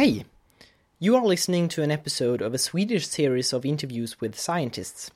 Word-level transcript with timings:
Hey! 0.00 0.24
You 0.98 1.14
are 1.16 1.26
listening 1.26 1.68
to 1.68 1.82
an 1.82 1.90
episode 1.90 2.40
of 2.40 2.54
a 2.54 2.58
Swedish 2.58 3.06
series 3.06 3.52
of 3.52 3.66
interviews 3.66 4.18
with 4.18 4.40
scientists. 4.40 5.10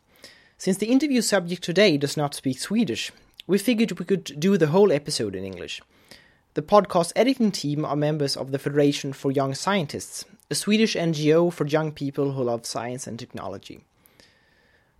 Since 0.58 0.76
the 0.76 0.90
interview 0.92 1.22
subject 1.22 1.64
today 1.64 1.96
does 1.96 2.18
not 2.18 2.34
speak 2.34 2.58
Swedish, 2.58 3.10
we 3.46 3.56
figured 3.56 3.98
we 3.98 4.04
could 4.04 4.38
do 4.38 4.58
the 4.58 4.66
whole 4.66 4.92
episode 4.92 5.34
in 5.34 5.42
English. 5.42 5.80
The 6.52 6.60
podcast 6.60 7.12
editing 7.16 7.50
team 7.50 7.86
are 7.86 7.96
members 7.96 8.36
of 8.36 8.52
the 8.52 8.58
Federation 8.58 9.14
for 9.14 9.32
Young 9.32 9.54
Scientists, 9.54 10.26
a 10.50 10.54
Swedish 10.54 10.96
NGO 10.96 11.50
for 11.50 11.66
young 11.66 11.90
people 11.90 12.32
who 12.32 12.44
love 12.44 12.66
science 12.66 13.06
and 13.06 13.18
technology. 13.18 13.80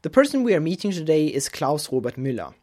The 0.01 0.09
person 0.09 0.45
we 0.45 0.55
are 0.55 0.61
meeting 0.61 0.93
today 0.93 1.27
is 1.27 1.51
Klaus 1.51 1.93
Robert 1.93 2.17
Müller. 2.17 2.55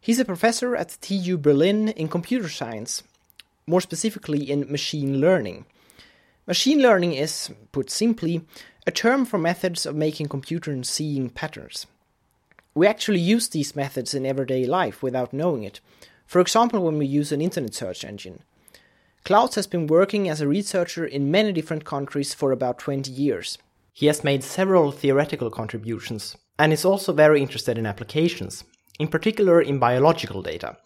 He's 0.00 0.18
a 0.18 0.24
professor 0.24 0.74
at 0.74 0.96
TU 1.02 1.36
Berlin 1.36 1.88
in 1.88 2.08
computer 2.08 2.48
science, 2.48 3.02
more 3.66 3.82
specifically 3.82 4.50
in 4.50 4.72
machine 4.72 5.20
learning. 5.20 5.66
Machine 6.46 6.82
learning 6.82 7.14
is, 7.14 7.50
put 7.72 7.88
simply, 7.88 8.42
a 8.86 8.90
term 8.90 9.24
for 9.24 9.38
methods 9.38 9.86
of 9.86 9.96
making 9.96 10.28
computers 10.28 10.90
seeing 10.90 11.30
patterns. 11.30 11.86
We 12.74 12.86
actually 12.86 13.20
use 13.20 13.48
these 13.48 13.74
methods 13.74 14.12
in 14.12 14.26
everyday 14.26 14.66
life 14.66 15.02
without 15.02 15.32
knowing 15.32 15.64
it. 15.64 15.80
For 16.26 16.40
example, 16.40 16.80
when 16.80 16.98
we 16.98 17.06
use 17.06 17.32
an 17.32 17.40
internet 17.40 17.74
search 17.74 18.04
engine. 18.04 18.42
Klaus 19.24 19.54
has 19.54 19.66
been 19.66 19.86
working 19.86 20.28
as 20.28 20.42
a 20.42 20.48
researcher 20.48 21.06
in 21.06 21.30
many 21.30 21.50
different 21.50 21.86
countries 21.86 22.34
for 22.34 22.52
about 22.52 22.78
20 22.78 23.10
years. 23.10 23.56
He 23.94 24.04
has 24.06 24.22
made 24.22 24.44
several 24.44 24.92
theoretical 24.92 25.50
contributions 25.50 26.36
and 26.58 26.74
is 26.74 26.84
also 26.84 27.14
very 27.14 27.40
interested 27.40 27.78
in 27.78 27.86
applications, 27.86 28.64
in 28.98 29.08
particular 29.08 29.62
in 29.62 29.78
biological 29.78 30.42
data. 30.42 30.76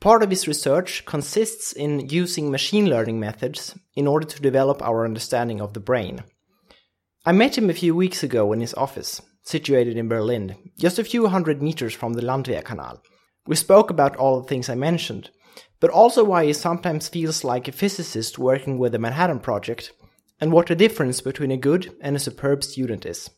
Part 0.00 0.22
of 0.22 0.30
his 0.30 0.46
research 0.46 1.04
consists 1.06 1.72
in 1.72 2.08
using 2.08 2.50
machine 2.50 2.88
learning 2.88 3.18
methods 3.18 3.76
in 3.96 4.06
order 4.06 4.26
to 4.26 4.40
develop 4.40 4.80
our 4.80 5.04
understanding 5.04 5.60
of 5.60 5.74
the 5.74 5.80
brain. 5.80 6.22
I 7.26 7.32
met 7.32 7.58
him 7.58 7.68
a 7.68 7.74
few 7.74 7.96
weeks 7.96 8.22
ago 8.22 8.52
in 8.52 8.60
his 8.60 8.74
office, 8.74 9.20
situated 9.42 9.96
in 9.96 10.08
Berlin, 10.08 10.54
just 10.78 11.00
a 11.00 11.04
few 11.04 11.26
hundred 11.26 11.60
meters 11.60 11.94
from 11.94 12.12
the 12.12 12.22
Landwehrkanal. 12.22 13.00
We 13.46 13.56
spoke 13.56 13.90
about 13.90 14.14
all 14.16 14.40
the 14.40 14.46
things 14.46 14.68
I 14.68 14.76
mentioned, 14.76 15.30
but 15.80 15.90
also 15.90 16.22
why 16.22 16.46
he 16.46 16.52
sometimes 16.52 17.08
feels 17.08 17.42
like 17.42 17.66
a 17.66 17.72
physicist 17.72 18.38
working 18.38 18.78
with 18.78 18.92
the 18.92 19.00
Manhattan 19.00 19.40
Project, 19.40 19.92
and 20.40 20.52
what 20.52 20.68
the 20.68 20.76
difference 20.76 21.20
between 21.20 21.50
a 21.50 21.56
good 21.56 21.92
and 22.00 22.14
a 22.14 22.20
superb 22.20 22.62
student 22.62 23.04
is. 23.04 23.30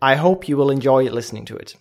I 0.00 0.14
hope 0.14 0.48
you 0.48 0.56
will 0.56 0.70
enjoy 0.70 1.04
listening 1.10 1.44
to 1.46 1.56
it. 1.56 1.74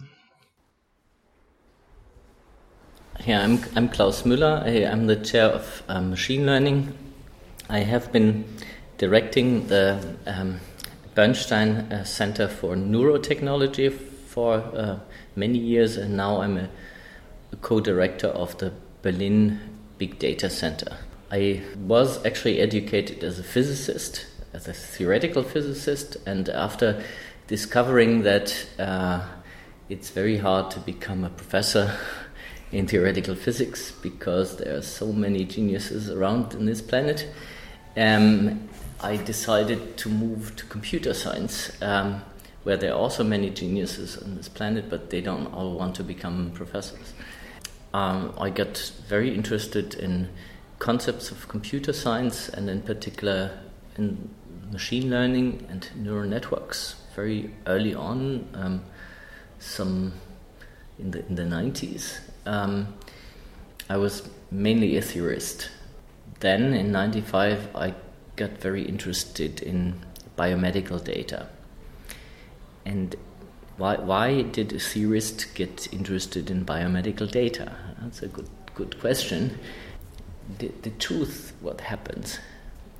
Yeah, 3.25 3.41
I'm, 3.41 3.59
I'm 3.75 3.89
Klaus 3.89 4.21
Müller. 4.21 4.61
I, 4.61 4.83
am 4.83 5.07
the 5.07 5.15
chair 5.15 5.45
of 5.45 5.81
um, 5.87 6.11
machine 6.11 6.45
learning. 6.45 6.95
I 7.67 7.79
have 7.79 8.11
been 8.11 8.45
directing 8.99 9.65
the 9.65 10.15
um, 10.27 10.59
Bernstein 11.15 11.91
uh, 11.91 12.03
Center 12.03 12.47
for 12.47 12.75
Neurotechnology 12.75 13.91
for 13.91 14.57
uh, 14.57 14.99
many 15.35 15.57
years, 15.57 15.97
and 15.97 16.15
now 16.15 16.41
I'm 16.41 16.55
a, 16.55 16.69
a 17.51 17.55
co 17.55 17.79
director 17.79 18.27
of 18.27 18.55
the 18.59 18.71
Berlin 19.01 19.59
Big 19.97 20.19
Data 20.19 20.47
Center. 20.47 20.95
I 21.31 21.63
was 21.77 22.23
actually 22.27 22.59
educated 22.59 23.23
as 23.23 23.39
a 23.39 23.43
physicist, 23.43 24.27
as 24.53 24.67
a 24.67 24.73
theoretical 24.73 25.41
physicist, 25.41 26.15
and 26.27 26.47
after 26.47 27.03
discovering 27.47 28.21
that 28.21 28.67
uh, 28.77 29.25
it's 29.89 30.11
very 30.11 30.37
hard 30.37 30.69
to 30.69 30.79
become 30.79 31.23
a 31.23 31.29
professor 31.31 31.97
in 32.75 32.85
theoretical 32.87 33.35
physics 33.35 33.91
because 34.01 34.57
there 34.57 34.75
are 34.75 34.81
so 34.81 35.13
many 35.13 35.45
geniuses 35.45 36.09
around 36.09 36.53
in 36.53 36.65
this 36.65 36.81
planet. 36.81 37.25
Um, 37.95 38.67
I 38.99 39.15
decided 39.15 39.95
to 39.97 40.09
move 40.09 40.57
to 40.57 40.65
computer 40.65 41.13
science, 41.13 41.71
um, 41.81 42.21
where 42.63 42.75
there 42.75 42.91
are 42.91 42.97
also 42.97 43.23
many 43.23 43.49
geniuses 43.49 44.17
on 44.17 44.35
this 44.35 44.49
planet, 44.49 44.89
but 44.89 45.09
they 45.09 45.21
don't 45.21 45.47
all 45.53 45.75
want 45.75 45.95
to 45.95 46.03
become 46.03 46.51
professors. 46.53 47.13
Um, 47.93 48.33
I 48.37 48.49
got 48.49 48.91
very 49.07 49.33
interested 49.33 49.93
in 49.93 50.27
concepts 50.79 51.31
of 51.31 51.47
computer 51.47 51.93
science 51.93 52.49
and, 52.49 52.69
in 52.69 52.81
particular, 52.81 53.57
in 53.97 54.29
machine 54.69 55.09
learning 55.09 55.65
and 55.69 55.89
neural 55.95 56.27
networks 56.27 56.95
very 57.15 57.51
early 57.67 57.95
on, 57.95 58.49
um, 58.53 58.83
some 59.59 60.11
in 60.99 61.11
the 61.11 61.25
in 61.27 61.35
the 61.35 61.43
90s 61.43 62.19
um, 62.45 62.93
I 63.89 63.97
was 63.97 64.27
mainly 64.51 64.97
a 64.97 65.01
theorist. 65.01 65.69
Then 66.39 66.73
in 66.73 66.91
95, 66.91 67.75
I 67.75 67.93
got 68.35 68.57
very 68.57 68.83
interested 68.83 69.61
in 69.61 70.01
biomedical 70.37 71.03
data. 71.03 71.47
And 72.85 73.15
why, 73.77 73.95
why 73.95 74.41
did 74.43 74.73
a 74.73 74.79
theorist 74.79 75.53
get 75.55 75.91
interested 75.93 76.49
in 76.49 76.65
biomedical 76.65 77.29
data? 77.29 77.75
That's 78.01 78.21
a 78.21 78.27
good, 78.27 78.49
good 78.73 78.99
question. 78.99 79.59
The, 80.59 80.71
the 80.81 80.91
truth, 80.91 81.53
what 81.61 81.81
happens, 81.81 82.39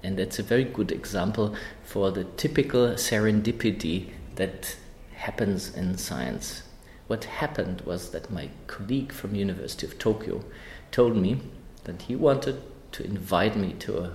and 0.04 0.18
that's 0.18 0.40
a 0.40 0.44
very 0.44 0.64
good 0.64 0.92
example 0.92 1.56
for 1.84 2.12
the 2.12 2.24
typical 2.24 2.90
serendipity 2.90 4.10
that 4.36 4.76
happens 5.14 5.76
in 5.76 5.98
science 5.98 6.64
what 7.08 7.26
happened 7.26 7.82
was 7.82 8.10
that 8.12 8.32
my 8.32 8.50
colleague 8.68 9.12
from 9.12 9.36
University 9.36 9.86
of 9.86 10.00
Tokyo 10.00 10.44
told 10.92 11.16
me 11.16 11.42
that 11.84 12.04
he 12.04 12.16
wanted 12.16 12.62
to 12.94 13.04
invite 13.04 13.56
me 13.56 13.74
to 13.74 14.00
a 14.00 14.14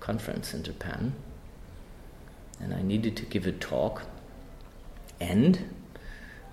conference 0.00 0.52
in 0.52 0.62
Japan 0.62 1.14
and 2.58 2.74
I 2.74 2.82
needed 2.82 3.16
to 3.18 3.26
give 3.26 3.46
a 3.46 3.52
talk 3.52 4.02
and 5.20 5.74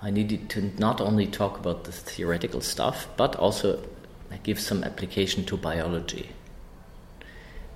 I 0.02 0.12
needed 0.12 0.50
to 0.52 0.72
not 0.78 1.02
only 1.02 1.26
talk 1.26 1.58
about 1.58 1.86
the 1.86 1.92
theoretical 1.92 2.62
stuff 2.62 3.08
but 3.18 3.36
also 3.36 3.84
give 4.44 4.60
some 4.60 4.84
application 4.84 5.46
to 5.46 5.58
biology. 5.58 6.30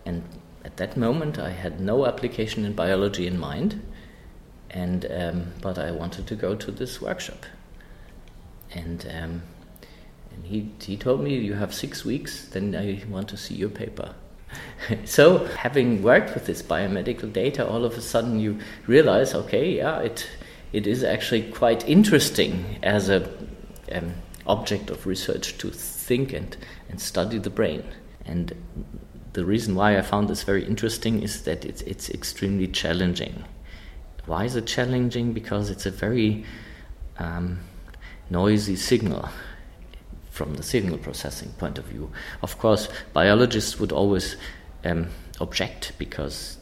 And 0.06 0.24
at 0.64 0.78
that 0.78 0.96
moment 0.96 1.40
I 1.40 1.50
had 1.50 1.80
no 1.80 2.06
application 2.06 2.64
in 2.64 2.74
biology 2.74 3.26
in 3.26 3.40
mind 3.40 3.82
and 4.70 5.06
um, 5.12 5.54
but 5.62 5.80
I 5.80 5.92
wanted 5.92 6.28
to 6.28 6.36
go 6.36 6.56
to 6.56 6.72
this 6.72 7.02
workshop 7.02 7.46
and 8.74 9.06
um, 9.14 9.42
and 10.34 10.46
he 10.46 10.72
he 10.82 10.98
told 10.98 11.22
me 11.22 11.36
you 11.36 11.54
have 11.54 11.74
six 11.74 12.06
weeks, 12.06 12.46
then 12.48 12.76
I 12.76 13.04
want 13.10 13.28
to 13.30 13.38
see 13.38 13.56
your 13.56 13.70
paper. 13.70 14.16
so 15.06 15.46
having 15.46 16.04
worked 16.04 16.34
with 16.34 16.46
this 16.46 16.62
biomedical 16.62 17.32
data, 17.32 17.68
all 17.68 17.86
of 17.86 17.98
a 17.98 18.02
sudden 18.02 18.40
you 18.40 18.60
realize, 18.88 19.34
okay, 19.34 19.78
yeah, 19.78 20.00
it 20.00 20.28
it 20.74 20.88
is 20.88 21.04
actually 21.04 21.52
quite 21.52 21.88
interesting 21.88 22.80
as 22.82 23.10
a 23.10 23.30
um, 23.92 24.14
object 24.48 24.90
of 24.90 25.06
research 25.06 25.58
to 25.58 25.70
think 25.70 26.34
and 26.34 26.58
and 26.90 27.00
study 27.00 27.38
the 27.38 27.50
brain. 27.50 27.84
And 28.26 28.54
the 29.34 29.46
reason 29.46 29.76
why 29.76 29.98
I 29.98 30.02
found 30.02 30.30
this 30.30 30.44
very 30.44 30.66
interesting 30.66 31.22
is 31.22 31.44
that 31.44 31.66
it's 31.66 31.82
it's 31.84 32.10
extremely 32.10 32.68
challenging. 32.68 33.44
Why 34.26 34.46
is 34.46 34.56
it 34.56 34.68
challenging? 34.68 35.34
Because 35.34 35.70
it's 35.70 35.86
a 35.86 35.92
very 35.92 36.46
um, 37.18 37.60
noisy 38.32 38.76
signal 38.76 39.30
from 40.32 40.56
the 40.56 40.64
signal 40.64 40.98
processing 40.98 41.52
point 41.60 41.78
of 41.78 41.86
view. 41.86 42.10
Of 42.42 42.58
course, 42.58 42.88
biologists 43.14 43.80
would 43.80 43.92
always 43.92 44.38
um, 44.86 45.10
object 45.40 45.92
because 46.00 46.58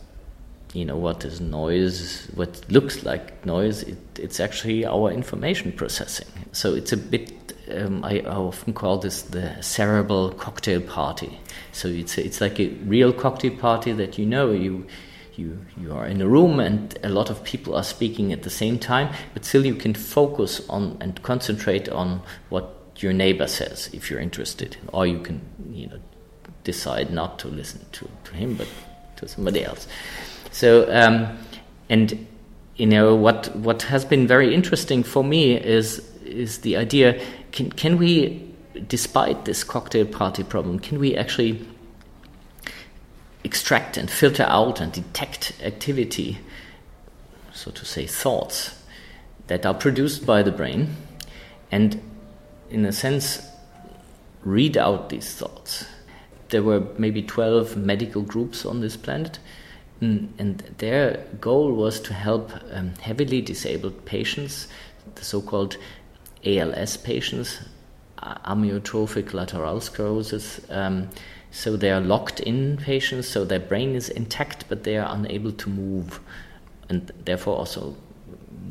you 0.73 0.85
know 0.85 0.97
what 0.97 1.23
is 1.23 1.39
noise, 1.39 2.27
what 2.35 2.63
looks 2.69 3.03
like 3.03 3.45
noise, 3.45 3.83
it, 3.83 3.97
it's 4.19 4.39
actually 4.39 4.85
our 4.85 5.11
information 5.11 5.71
processing. 5.71 6.27
So 6.51 6.75
it's 6.75 6.91
a 6.91 6.97
bit. 6.97 7.33
Um, 7.71 8.03
I 8.03 8.21
often 8.21 8.73
call 8.73 8.97
this 8.97 9.21
the 9.21 9.61
cerebral 9.61 10.31
cocktail 10.31 10.81
party. 10.81 11.39
So 11.71 11.87
it's 11.87 12.17
it's 12.17 12.41
like 12.41 12.59
a 12.59 12.69
real 12.85 13.13
cocktail 13.13 13.55
party 13.55 13.91
that 13.93 14.17
you 14.17 14.25
know 14.25 14.51
you 14.51 14.85
you 15.39 15.65
you 15.81 15.93
are 15.93 16.05
in 16.05 16.21
a 16.21 16.27
room 16.27 16.59
and 16.59 16.97
a 17.03 17.09
lot 17.09 17.29
of 17.29 17.43
people 17.43 17.75
are 17.75 17.83
speaking 17.83 18.33
at 18.33 18.43
the 18.43 18.49
same 18.49 18.77
time, 18.77 19.13
but 19.33 19.45
still 19.45 19.65
you 19.65 19.75
can 19.75 19.93
focus 19.93 20.61
on 20.69 20.97
and 20.99 21.21
concentrate 21.23 21.89
on 21.89 22.21
what 22.49 22.75
your 22.97 23.13
neighbor 23.13 23.47
says 23.47 23.89
if 23.93 24.09
you're 24.09 24.19
interested, 24.19 24.77
or 24.93 25.07
you 25.07 25.19
can 25.19 25.41
you 25.71 25.87
know 25.87 25.99
decide 26.63 27.11
not 27.11 27.39
to 27.39 27.47
listen 27.47 27.85
to, 27.93 28.07
to 28.25 28.33
him 28.35 28.55
but 28.55 28.67
to 29.15 29.27
somebody 29.27 29.63
else. 29.63 29.87
So 30.51 30.87
um, 30.91 31.37
and 31.89 32.27
you 32.75 32.85
know 32.85 33.15
what 33.15 33.55
what 33.55 33.83
has 33.83 34.05
been 34.05 34.27
very 34.27 34.53
interesting 34.53 35.03
for 35.03 35.23
me 35.23 35.55
is 35.55 35.99
is 36.25 36.59
the 36.59 36.77
idea 36.77 37.19
can 37.51 37.71
can 37.71 37.97
we 37.97 38.45
despite 38.87 39.45
this 39.45 39.63
cocktail 39.63 40.05
party 40.05 40.43
problem 40.43 40.79
can 40.79 40.99
we 40.99 41.15
actually 41.15 41.67
extract 43.43 43.97
and 43.97 44.09
filter 44.09 44.43
out 44.43 44.81
and 44.81 44.91
detect 44.91 45.53
activity, 45.63 46.39
so 47.53 47.71
to 47.71 47.85
say, 47.85 48.05
thoughts 48.05 48.81
that 49.47 49.65
are 49.65 49.73
produced 49.73 50.25
by 50.25 50.43
the 50.43 50.51
brain, 50.51 50.95
and 51.71 52.01
in 52.69 52.85
a 52.85 52.91
sense, 52.91 53.47
read 54.43 54.77
out 54.77 55.09
these 55.09 55.33
thoughts. 55.33 55.85
There 56.49 56.63
were 56.63 56.81
maybe 56.97 57.21
12 57.21 57.77
medical 57.77 58.21
groups 58.21 58.65
on 58.65 58.81
this 58.81 58.97
planet 58.97 59.39
Mm, 60.01 60.29
and 60.37 60.59
their 60.77 61.25
goal 61.41 61.73
was 61.73 61.99
to 62.01 62.13
help 62.13 62.51
um, 62.71 62.93
heavily 63.01 63.41
disabled 63.41 64.05
patients, 64.05 64.67
the 65.15 65.25
so 65.25 65.41
called 65.41 65.75
ALS 66.45 66.95
patients, 66.95 67.59
amyotrophic 68.21 69.33
lateral 69.33 69.81
sclerosis. 69.81 70.61
Um, 70.69 71.09
so 71.51 71.75
they 71.75 71.91
are 71.91 72.01
locked 72.01 72.39
in 72.39 72.77
patients, 72.77 73.27
so 73.27 73.45
their 73.45 73.59
brain 73.59 73.95
is 73.95 74.09
intact, 74.09 74.65
but 74.69 74.83
they 74.83 74.97
are 74.97 75.13
unable 75.13 75.51
to 75.51 75.69
move, 75.69 76.19
and 76.89 77.11
therefore 77.25 77.57
also 77.57 77.95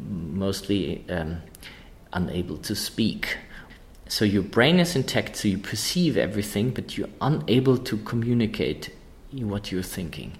mostly 0.08 1.04
um, 1.10 1.42
unable 2.12 2.56
to 2.58 2.74
speak. 2.74 3.38
So 4.06 4.24
your 4.24 4.42
brain 4.42 4.80
is 4.80 4.96
intact, 4.96 5.36
so 5.36 5.48
you 5.48 5.58
perceive 5.58 6.16
everything, 6.16 6.70
but 6.70 6.96
you're 6.96 7.10
unable 7.20 7.76
to 7.78 7.96
communicate 7.98 8.94
what 9.32 9.70
you're 9.70 9.82
thinking. 9.82 10.38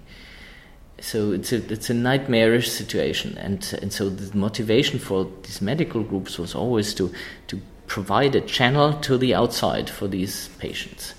So 1.01 1.31
it's 1.31 1.53
a 1.53 1.57
it's 1.71 1.89
a 1.89 1.93
nightmarish 1.93 2.69
situation, 2.69 3.37
and 3.37 3.77
and 3.81 3.93
so 3.93 4.09
the 4.09 4.35
motivation 4.35 4.99
for 4.99 5.29
these 5.43 5.61
medical 5.61 6.03
groups 6.03 6.39
was 6.39 6.55
always 6.55 6.93
to 6.95 7.11
to 7.47 7.61
provide 7.87 8.35
a 8.35 8.41
channel 8.41 8.93
to 8.93 9.17
the 9.17 9.33
outside 9.33 9.89
for 9.89 10.07
these 10.07 10.49
patients, 10.59 11.13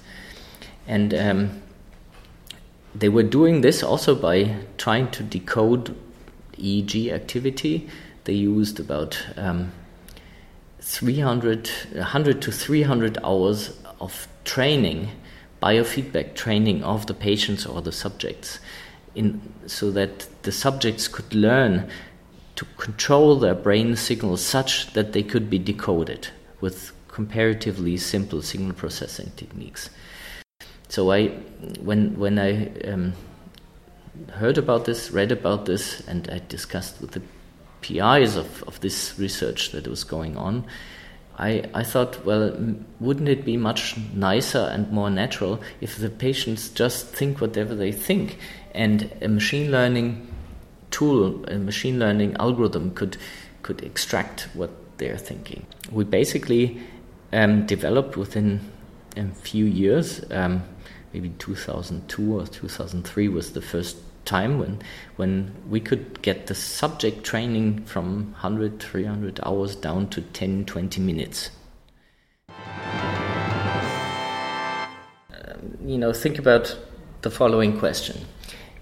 and 0.90 1.14
um, 1.14 1.62
they 2.96 3.08
were 3.08 3.22
doing 3.22 3.60
this 3.60 3.81
also 3.81 4.16
by 4.16 4.56
trying 4.76 5.08
to 5.12 5.22
decode 5.22 5.96
EEG 6.56 7.12
activity. 7.12 7.88
They 8.25 8.32
used 8.32 8.81
about 8.81 9.25
um, 9.37 9.70
300, 10.81 11.70
100 11.92 12.42
to 12.42 12.50
300 12.50 13.19
hours 13.22 13.78
of 14.00 14.26
training, 14.44 15.10
biofeedback 15.62 16.34
training 16.34 16.82
of 16.82 17.06
the 17.06 17.14
patients 17.14 17.64
or 17.64 17.81
the 17.81 17.92
subjects 17.92 18.58
in, 19.14 19.40
so 19.66 19.92
that 19.92 20.26
the 20.42 20.50
subjects 20.50 21.06
could 21.06 21.32
learn 21.32 21.88
to 22.56 22.64
control 22.78 23.37
their 23.37 23.54
brain 23.54 23.94
signals 23.94 24.44
such 24.44 24.92
that 24.94 25.12
they 25.12 25.22
could 25.22 25.48
be 25.48 25.58
decoded 25.58 26.28
with 26.60 26.92
comparatively 27.06 27.96
simple 27.96 28.42
signal 28.42 28.72
processing 28.72 29.31
techniques. 29.37 29.88
So 30.90 31.12
I, 31.12 31.28
when 31.81 32.19
when 32.19 32.38
I 32.38 32.66
um, 32.81 33.12
heard 34.32 34.58
about 34.58 34.84
this, 34.87 35.12
read 35.12 35.31
about 35.31 35.66
this, 35.66 36.00
and 36.08 36.28
I 36.28 36.42
discussed 36.48 37.00
with 37.00 37.12
the 37.12 37.22
PIs 37.81 38.37
of, 38.37 38.64
of 38.64 38.81
this 38.81 39.19
research 39.19 39.70
that 39.70 39.87
was 39.87 40.02
going 40.02 40.37
on, 40.37 40.66
I, 41.38 41.62
I 41.72 41.84
thought, 41.84 42.25
well, 42.26 42.54
wouldn't 42.98 43.28
it 43.28 43.44
be 43.44 43.56
much 43.56 43.96
nicer 44.12 44.69
and 44.72 44.90
more 44.90 45.10
natural 45.10 45.60
if 45.81 45.96
the 45.96 46.10
patients 46.10 46.69
just 46.69 47.06
think 47.06 47.40
whatever 47.40 47.75
they 47.75 47.92
think 47.92 48.38
and 48.75 49.10
a 49.22 49.28
machine 49.28 49.70
learning 49.70 50.26
tool, 50.90 51.44
a 51.46 51.56
machine 51.56 51.98
learning 51.98 52.37
algorithm 52.38 52.94
could 52.94 53.16
could 53.62 53.82
extract 53.82 54.48
what 54.54 54.70
they're 54.98 55.19
thinking. 55.19 55.66
We 55.92 56.02
basically 56.02 56.81
um, 57.32 57.64
developed 57.66 58.16
within 58.16 58.60
a 59.16 59.28
few 59.28 59.66
years, 59.66 60.25
um, 60.31 60.62
maybe 61.12 61.30
2002 61.38 62.40
or 62.40 62.46
2003 62.46 63.28
was 63.28 63.52
the 63.52 63.62
first 63.62 63.96
time 64.24 64.58
when 64.58 64.80
when 65.16 65.54
we 65.68 65.80
could 65.80 66.20
get 66.22 66.46
the 66.46 66.54
subject 66.54 67.24
training 67.24 67.82
from 67.84 68.32
100 68.32 68.78
300 68.80 69.40
hours 69.44 69.74
down 69.74 70.08
to 70.08 70.20
10 70.20 70.66
20 70.66 71.00
minutes 71.00 71.50
um, 75.30 75.78
you 75.84 75.96
know 75.98 76.12
think 76.12 76.38
about 76.38 76.76
the 77.22 77.30
following 77.30 77.78
question 77.78 78.24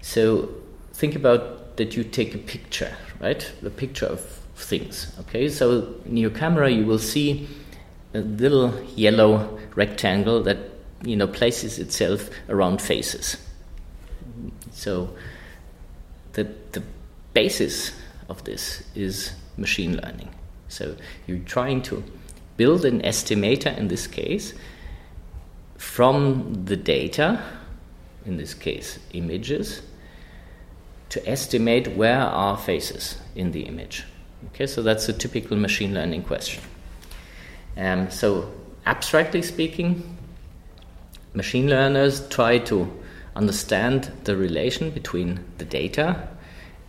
so 0.01 0.49
think 0.93 1.15
about 1.15 1.77
that 1.77 1.95
you 1.95 2.03
take 2.03 2.35
a 2.35 2.37
picture, 2.37 2.95
right? 3.19 3.51
A 3.65 3.69
picture 3.69 4.05
of 4.05 4.19
things. 4.55 5.13
Okay, 5.21 5.49
so 5.49 5.95
in 6.05 6.17
your 6.17 6.29
camera 6.29 6.69
you 6.69 6.85
will 6.85 6.99
see 6.99 7.47
a 8.13 8.19
little 8.19 8.73
yellow 8.95 9.59
rectangle 9.75 10.43
that 10.43 10.57
you 11.03 11.15
know 11.15 11.27
places 11.27 11.79
itself 11.79 12.29
around 12.49 12.81
faces. 12.81 13.37
So 14.71 15.15
the 16.33 16.43
the 16.71 16.83
basis 17.33 17.91
of 18.27 18.43
this 18.43 18.83
is 18.95 19.33
machine 19.57 19.97
learning. 19.97 20.29
So 20.67 20.95
you're 21.27 21.39
trying 21.39 21.81
to 21.83 22.03
build 22.57 22.85
an 22.85 23.01
estimator 23.01 23.75
in 23.77 23.87
this 23.87 24.07
case 24.07 24.53
from 25.77 26.65
the 26.65 26.75
data, 26.75 27.41
in 28.25 28.37
this 28.37 28.53
case 28.53 28.99
images, 29.13 29.81
to 31.09 31.27
estimate 31.27 31.95
where 31.95 32.19
are 32.19 32.57
faces 32.57 33.17
in 33.35 33.51
the 33.51 33.61
image. 33.61 34.05
Okay, 34.47 34.67
so 34.67 34.83
that's 34.83 35.09
a 35.09 35.13
typical 35.13 35.57
machine 35.57 35.93
learning 35.93 36.23
question. 36.23 36.63
Um, 37.77 38.11
so, 38.11 38.51
abstractly 38.85 39.41
speaking, 39.41 40.17
machine 41.33 41.69
learners 41.69 42.27
try 42.29 42.57
to 42.59 42.91
understand 43.35 44.11
the 44.23 44.35
relation 44.35 44.89
between 44.91 45.43
the 45.57 45.65
data 45.65 46.27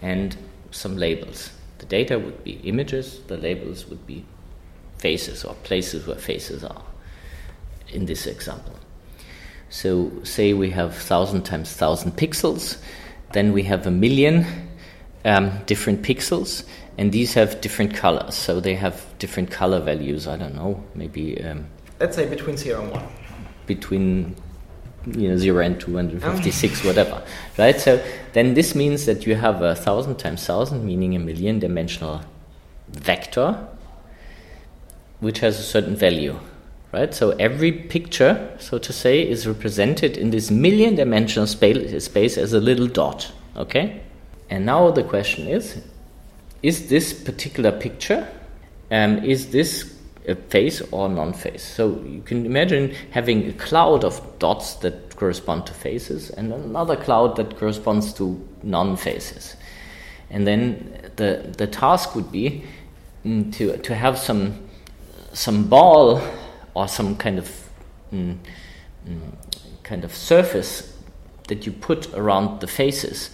and 0.00 0.36
some 0.70 0.96
labels. 0.96 1.50
The 1.78 1.86
data 1.86 2.18
would 2.18 2.42
be 2.44 2.52
images, 2.64 3.20
the 3.26 3.36
labels 3.36 3.86
would 3.86 4.06
be 4.06 4.24
faces 4.98 5.44
or 5.44 5.54
places 5.62 6.06
where 6.06 6.16
faces 6.16 6.64
are 6.64 6.82
in 7.88 8.06
this 8.06 8.26
example. 8.26 8.74
So, 9.70 10.10
say 10.24 10.52
we 10.52 10.70
have 10.70 10.90
1000 10.90 11.42
times 11.42 11.70
1000 11.70 12.12
pixels, 12.12 12.78
then 13.32 13.52
we 13.52 13.62
have 13.64 13.86
a 13.86 13.90
million 13.90 14.44
um, 15.24 15.52
different 15.66 16.02
pixels, 16.02 16.64
and 16.98 17.12
these 17.12 17.34
have 17.34 17.60
different 17.60 17.94
colors. 17.94 18.34
So 18.34 18.60
they 18.60 18.74
have 18.74 19.04
different 19.18 19.50
color 19.50 19.80
values. 19.80 20.26
I 20.26 20.36
don't 20.36 20.54
know, 20.54 20.82
maybe. 20.94 21.42
Um, 21.42 21.66
Let's 21.98 22.16
say 22.16 22.26
between 22.28 22.56
zero 22.56 22.82
and 22.82 22.92
one. 22.92 23.06
Between 23.74 24.34
you 25.18 25.28
know 25.28 25.36
zero 25.36 25.60
and 25.64 25.78
two 25.80 25.94
hundred 25.94 26.22
fifty-six, 26.22 26.84
whatever, 26.84 27.22
right? 27.56 27.78
So 27.80 28.02
then 28.32 28.54
this 28.54 28.74
means 28.74 29.06
that 29.06 29.26
you 29.26 29.34
have 29.36 29.62
a 29.62 29.74
thousand 29.74 30.16
times 30.18 30.44
thousand, 30.44 30.84
meaning 30.84 31.14
a 31.16 31.18
million-dimensional 31.18 32.20
vector, 32.88 33.48
which 35.20 35.38
has 35.40 35.58
a 35.60 35.62
certain 35.62 35.96
value, 35.96 36.36
right? 36.92 37.14
So 37.14 37.30
every 37.38 37.72
picture, 37.72 38.32
so 38.58 38.78
to 38.78 38.92
say, 38.92 39.22
is 39.22 39.46
represented 39.46 40.16
in 40.16 40.30
this 40.30 40.50
million 40.50 40.96
dimensional 40.96 41.46
space, 41.46 42.04
space 42.04 42.36
as 42.36 42.52
a 42.52 42.60
little 42.60 42.88
dot, 42.88 43.32
okay? 43.56 44.00
And 44.50 44.66
now 44.66 44.90
the 44.90 45.04
question 45.04 45.46
is 45.46 45.80
is 46.62 46.88
this 46.88 47.12
particular 47.12 47.72
picture, 47.72 48.26
um, 48.90 49.24
is 49.24 49.50
this 49.50 49.96
a 50.26 50.34
face 50.34 50.82
or 50.90 51.08
non 51.08 51.32
face? 51.32 51.62
So 51.62 52.00
you 52.06 52.22
can 52.22 52.46
imagine 52.46 52.94
having 53.10 53.48
a 53.48 53.52
cloud 53.52 54.04
of 54.04 54.38
dots 54.38 54.74
that 54.76 55.16
correspond 55.16 55.66
to 55.66 55.74
faces 55.74 56.30
and 56.30 56.52
another 56.52 56.96
cloud 56.96 57.36
that 57.36 57.58
corresponds 57.58 58.12
to 58.14 58.46
non 58.62 58.96
faces. 58.96 59.56
And 60.30 60.46
then 60.46 61.10
the, 61.16 61.52
the 61.56 61.66
task 61.66 62.14
would 62.14 62.30
be 62.30 62.64
mm, 63.24 63.52
to, 63.54 63.76
to 63.76 63.94
have 63.94 64.18
some, 64.18 64.68
some 65.32 65.68
ball 65.68 66.22
or 66.74 66.88
some 66.88 67.16
kind 67.16 67.38
of 67.38 67.68
mm, 68.12 68.36
mm, 69.06 69.20
kind 69.82 70.04
of 70.04 70.14
surface 70.14 70.96
that 71.48 71.66
you 71.66 71.72
put 71.72 72.14
around 72.14 72.60
the 72.60 72.68
faces 72.68 73.30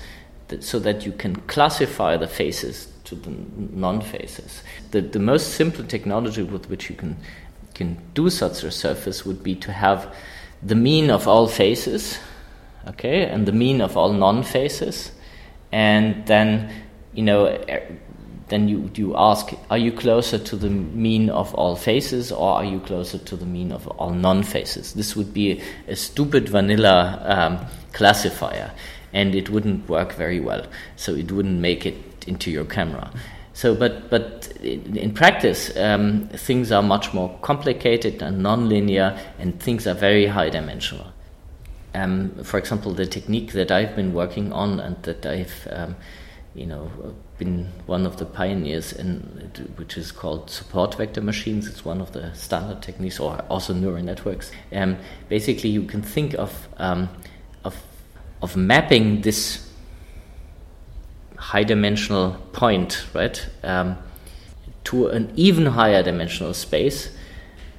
that, 0.48 0.64
so 0.64 0.78
that 0.78 1.04
you 1.04 1.12
can 1.12 1.36
classify 1.36 2.16
the 2.16 2.26
faces 2.26 2.88
to 3.06 3.14
the 3.14 3.30
non-faces. 3.56 4.62
The, 4.90 5.00
the 5.00 5.18
most 5.18 5.54
simple 5.54 5.84
technology 5.84 6.42
with 6.42 6.68
which 6.68 6.90
you 6.90 6.96
can 6.96 7.16
can 7.74 7.98
do 8.14 8.30
such 8.30 8.64
a 8.64 8.70
surface 8.70 9.26
would 9.26 9.42
be 9.42 9.54
to 9.54 9.70
have 9.70 10.14
the 10.62 10.74
mean 10.74 11.10
of 11.10 11.28
all 11.28 11.46
faces, 11.46 12.18
okay, 12.88 13.24
and 13.24 13.46
the 13.46 13.52
mean 13.52 13.82
of 13.82 13.96
all 13.98 14.12
non-faces, 14.12 15.12
and 15.72 16.26
then 16.26 16.72
you 17.12 17.22
know 17.22 17.58
then 18.48 18.68
you, 18.68 18.90
you 18.94 19.16
ask, 19.16 19.52
are 19.70 19.78
you 19.78 19.90
closer 19.90 20.38
to 20.38 20.56
the 20.56 20.70
mean 20.70 21.30
of 21.30 21.52
all 21.54 21.74
faces 21.74 22.30
or 22.30 22.54
are 22.54 22.64
you 22.64 22.78
closer 22.80 23.18
to 23.18 23.36
the 23.36 23.44
mean 23.44 23.72
of 23.72 23.88
all 23.88 24.10
non 24.10 24.42
faces? 24.42 24.94
This 24.94 25.16
would 25.16 25.34
be 25.34 25.52
a, 25.52 25.92
a 25.92 25.96
stupid 25.96 26.48
vanilla 26.48 27.20
um, 27.24 27.66
classifier 27.92 28.70
and 29.12 29.34
it 29.34 29.50
wouldn't 29.50 29.88
work 29.88 30.12
very 30.12 30.38
well. 30.38 30.64
So 30.94 31.14
it 31.14 31.32
wouldn't 31.32 31.58
make 31.58 31.86
it 31.86 32.15
into 32.26 32.50
your 32.50 32.64
camera. 32.64 33.10
So, 33.52 33.74
but, 33.74 34.10
but 34.10 34.52
in, 34.62 34.96
in 34.96 35.14
practice, 35.14 35.74
um, 35.76 36.28
things 36.28 36.70
are 36.70 36.82
much 36.82 37.14
more 37.14 37.38
complicated 37.40 38.20
and 38.22 38.42
nonlinear 38.42 39.18
and 39.38 39.58
things 39.58 39.86
are 39.86 39.94
very 39.94 40.26
high 40.26 40.50
dimensional. 40.50 41.12
Um, 41.94 42.32
for 42.44 42.58
example, 42.58 42.92
the 42.92 43.06
technique 43.06 43.52
that 43.52 43.70
I've 43.70 43.96
been 43.96 44.12
working 44.12 44.52
on 44.52 44.78
and 44.80 45.02
that 45.04 45.24
I've 45.24 45.66
um, 45.70 45.96
you 46.56 46.66
know, 46.66 46.90
been 47.38 47.70
one 47.84 48.06
of 48.06 48.16
the 48.16 48.24
pioneers 48.24 48.92
in 48.92 49.20
which 49.76 49.98
is 49.98 50.10
called 50.10 50.50
support 50.50 50.94
vector 50.94 51.20
machines. 51.20 51.68
It's 51.68 51.84
one 51.84 52.00
of 52.00 52.12
the 52.12 52.34
standard 52.34 52.82
techniques, 52.82 53.20
or 53.20 53.38
also 53.50 53.74
neural 53.74 54.02
networks. 54.02 54.50
Um, 54.72 54.96
basically, 55.28 55.70
you 55.70 55.84
can 55.84 56.02
think 56.02 56.34
of 56.34 56.68
um, 56.78 57.08
of 57.64 57.76
of 58.42 58.56
mapping 58.56 59.20
this 59.20 59.65
high 61.36 61.64
dimensional 61.64 62.32
point, 62.52 63.06
right, 63.14 63.48
um, 63.62 63.96
to 64.84 65.08
an 65.08 65.32
even 65.36 65.66
higher 65.66 66.02
dimensional 66.02 66.54
space 66.54 67.10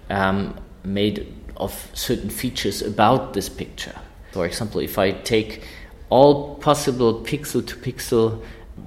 um, 0.10 0.60
made 0.84 1.34
of 1.58 1.90
certain 1.94 2.30
features 2.30 2.82
about 2.82 3.34
this 3.34 3.50
picture. 3.50 3.96
For 4.32 4.46
example, 4.46 4.82
if 4.82 4.98
I 4.98 5.12
take 5.12 5.64
all 6.10 6.56
possible 6.56 7.22
pixel 7.22 7.66
to 7.66 7.76
pixel 7.76 8.44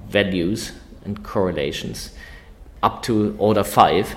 values 0.08 0.72
and 1.04 1.22
correlations 1.24 2.14
up 2.82 3.02
to 3.02 3.34
order 3.38 3.64
5, 3.64 4.16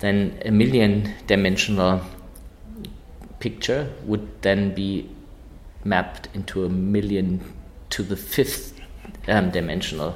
then 0.00 0.38
a 0.44 0.50
million 0.50 1.14
dimensional 1.26 2.00
picture 3.38 3.90
would 4.04 4.42
then 4.42 4.74
be 4.74 5.08
mapped 5.84 6.28
into 6.34 6.64
a 6.64 6.68
million 6.68 7.40
to 7.90 8.02
the 8.02 8.16
fifth 8.16 8.73
um, 9.28 9.50
dimensional 9.50 10.14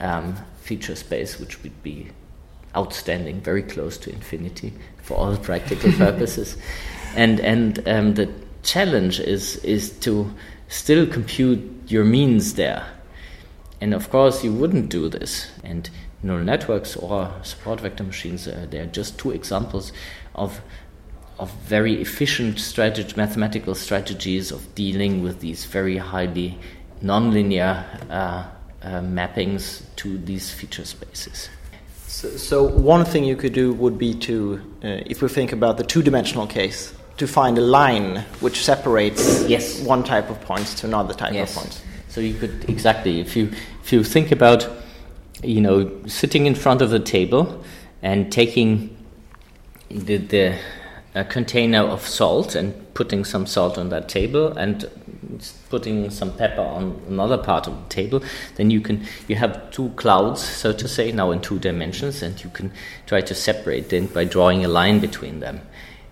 um, 0.00 0.36
feature 0.60 0.96
space, 0.96 1.38
which 1.38 1.62
would 1.62 1.82
be 1.82 2.08
outstanding, 2.76 3.40
very 3.40 3.62
close 3.62 3.98
to 3.98 4.10
infinity 4.12 4.72
for 5.02 5.14
all 5.14 5.36
practical 5.50 5.92
purposes. 5.92 6.56
And 7.16 7.40
and 7.40 7.86
um, 7.88 8.14
the 8.14 8.32
challenge 8.62 9.20
is 9.20 9.56
is 9.64 9.90
to 10.00 10.32
still 10.68 11.06
compute 11.06 11.60
your 11.88 12.04
means 12.04 12.54
there. 12.54 12.86
And 13.80 13.94
of 13.94 14.10
course, 14.10 14.44
you 14.44 14.52
wouldn't 14.52 14.90
do 14.90 15.08
this. 15.08 15.50
And 15.64 15.88
neural 16.22 16.44
networks 16.44 16.96
or 16.96 17.32
support 17.42 17.80
vector 17.80 18.04
machines, 18.04 18.46
uh, 18.46 18.66
they 18.70 18.78
are 18.78 18.86
just 18.86 19.18
two 19.18 19.30
examples 19.30 19.92
of 20.34 20.60
of 21.38 21.50
very 21.62 22.02
efficient 22.02 22.60
mathematical 23.16 23.74
strategies 23.74 24.52
of 24.52 24.74
dealing 24.74 25.22
with 25.22 25.40
these 25.40 25.64
very 25.64 25.96
highly 25.96 26.58
nonlinear 27.02 27.84
uh, 28.10 28.44
uh, 28.82 29.00
mappings 29.00 29.82
to 29.96 30.18
these 30.18 30.50
feature 30.50 30.84
spaces. 30.84 31.48
So, 32.06 32.28
so, 32.36 32.62
one 32.64 33.04
thing 33.04 33.24
you 33.24 33.36
could 33.36 33.52
do 33.52 33.72
would 33.72 33.96
be 33.96 34.14
to, 34.14 34.60
uh, 34.82 34.88
if 35.06 35.22
we 35.22 35.28
think 35.28 35.52
about 35.52 35.78
the 35.78 35.84
two-dimensional 35.84 36.46
case, 36.46 36.92
to 37.18 37.26
find 37.26 37.56
a 37.58 37.60
line 37.60 38.24
which 38.40 38.64
separates 38.64 39.46
yes. 39.46 39.80
one 39.82 40.02
type 40.02 40.30
of 40.30 40.40
points 40.40 40.74
to 40.80 40.86
another 40.86 41.14
type 41.14 41.32
yes. 41.32 41.50
of 41.54 41.62
points. 41.62 41.82
So 42.08 42.20
you 42.20 42.34
could 42.34 42.68
exactly, 42.68 43.20
if 43.20 43.36
you 43.36 43.50
if 43.82 43.92
you 43.92 44.02
think 44.02 44.32
about, 44.32 44.68
you 45.42 45.60
know, 45.60 45.88
sitting 46.06 46.46
in 46.46 46.54
front 46.54 46.82
of 46.82 46.90
the 46.90 46.98
table 46.98 47.62
and 48.02 48.32
taking 48.32 48.96
the 49.88 50.16
the 50.16 50.58
a 51.14 51.24
container 51.24 51.80
of 51.80 52.06
salt 52.06 52.54
and 52.54 52.94
putting 52.94 53.24
some 53.24 53.46
salt 53.46 53.76
on 53.76 53.88
that 53.88 54.08
table 54.08 54.56
and 54.56 54.88
putting 55.68 56.10
some 56.10 56.36
pepper 56.36 56.60
on 56.60 57.00
another 57.08 57.38
part 57.38 57.66
of 57.66 57.74
the 57.74 57.88
table. 57.88 58.22
Then 58.56 58.70
you 58.70 58.80
can 58.80 59.04
you 59.26 59.36
have 59.36 59.70
two 59.70 59.90
clouds 59.90 60.40
so 60.40 60.72
to 60.72 60.86
say 60.86 61.10
now 61.10 61.30
in 61.32 61.40
two 61.40 61.58
dimensions 61.58 62.22
and 62.22 62.42
you 62.42 62.50
can 62.50 62.72
try 63.06 63.20
to 63.22 63.34
separate 63.34 63.88
them 63.88 64.06
by 64.06 64.24
drawing 64.24 64.64
a 64.64 64.68
line 64.68 65.00
between 65.00 65.40
them. 65.40 65.60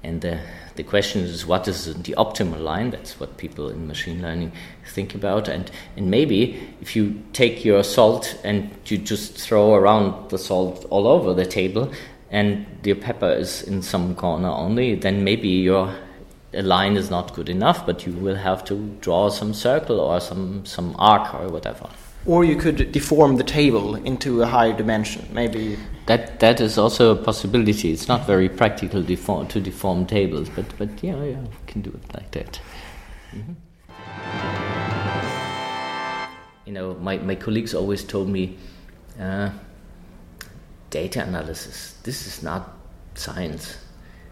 And 0.02 0.20
the 0.20 0.40
the 0.74 0.82
question 0.84 1.22
is 1.22 1.46
what 1.46 1.68
is 1.68 1.84
the 2.02 2.14
optimal 2.16 2.60
line? 2.60 2.90
That's 2.90 3.20
what 3.20 3.36
people 3.36 3.68
in 3.68 3.86
machine 3.86 4.22
learning 4.22 4.52
think 4.86 5.14
about. 5.14 5.46
And 5.46 5.70
and 5.96 6.10
maybe 6.10 6.74
if 6.80 6.96
you 6.96 7.22
take 7.32 7.64
your 7.64 7.84
salt 7.84 8.36
and 8.42 8.70
you 8.86 8.98
just 8.98 9.38
throw 9.38 9.74
around 9.74 10.30
the 10.30 10.38
salt 10.38 10.86
all 10.90 11.06
over 11.06 11.34
the 11.34 11.46
table 11.46 11.92
and 12.30 12.66
your 12.84 12.96
pepper 12.96 13.30
is 13.30 13.62
in 13.62 13.82
some 13.82 14.14
corner 14.14 14.48
only, 14.48 14.94
then 14.94 15.24
maybe 15.24 15.48
your 15.48 15.94
line 16.52 16.96
is 16.96 17.10
not 17.10 17.34
good 17.34 17.48
enough, 17.48 17.86
but 17.86 18.06
you 18.06 18.12
will 18.12 18.36
have 18.36 18.64
to 18.64 18.96
draw 19.00 19.28
some 19.28 19.54
circle 19.54 20.00
or 20.00 20.20
some, 20.20 20.64
some 20.64 20.94
arc 20.98 21.34
or 21.34 21.48
whatever. 21.48 21.88
Or 22.26 22.44
you 22.44 22.56
could 22.56 22.92
deform 22.92 23.36
the 23.36 23.44
table 23.44 23.94
into 23.94 24.42
a 24.42 24.46
higher 24.46 24.72
dimension, 24.76 25.28
maybe. 25.32 25.78
That 26.06 26.40
that 26.40 26.60
is 26.60 26.76
also 26.76 27.12
a 27.12 27.16
possibility. 27.16 27.92
It's 27.92 28.08
not 28.08 28.26
very 28.26 28.48
practical 28.48 29.02
deform, 29.02 29.46
to 29.48 29.60
deform 29.60 30.04
tables, 30.04 30.48
but 30.50 30.66
but 30.78 31.02
yeah, 31.02 31.22
yeah, 31.22 31.40
we 31.40 31.66
can 31.66 31.80
do 31.80 31.90
it 31.90 32.14
like 32.14 32.30
that. 32.32 32.60
Mm-hmm. 33.32 33.54
You 36.66 36.72
know, 36.74 36.94
my, 36.94 37.16
my 37.18 37.34
colleagues 37.34 37.72
always 37.74 38.04
told 38.04 38.28
me, 38.28 38.58
uh, 39.18 39.50
data 40.90 41.22
analysis. 41.22 41.94
This 42.02 42.26
is 42.26 42.42
not 42.42 42.76
science. 43.14 43.76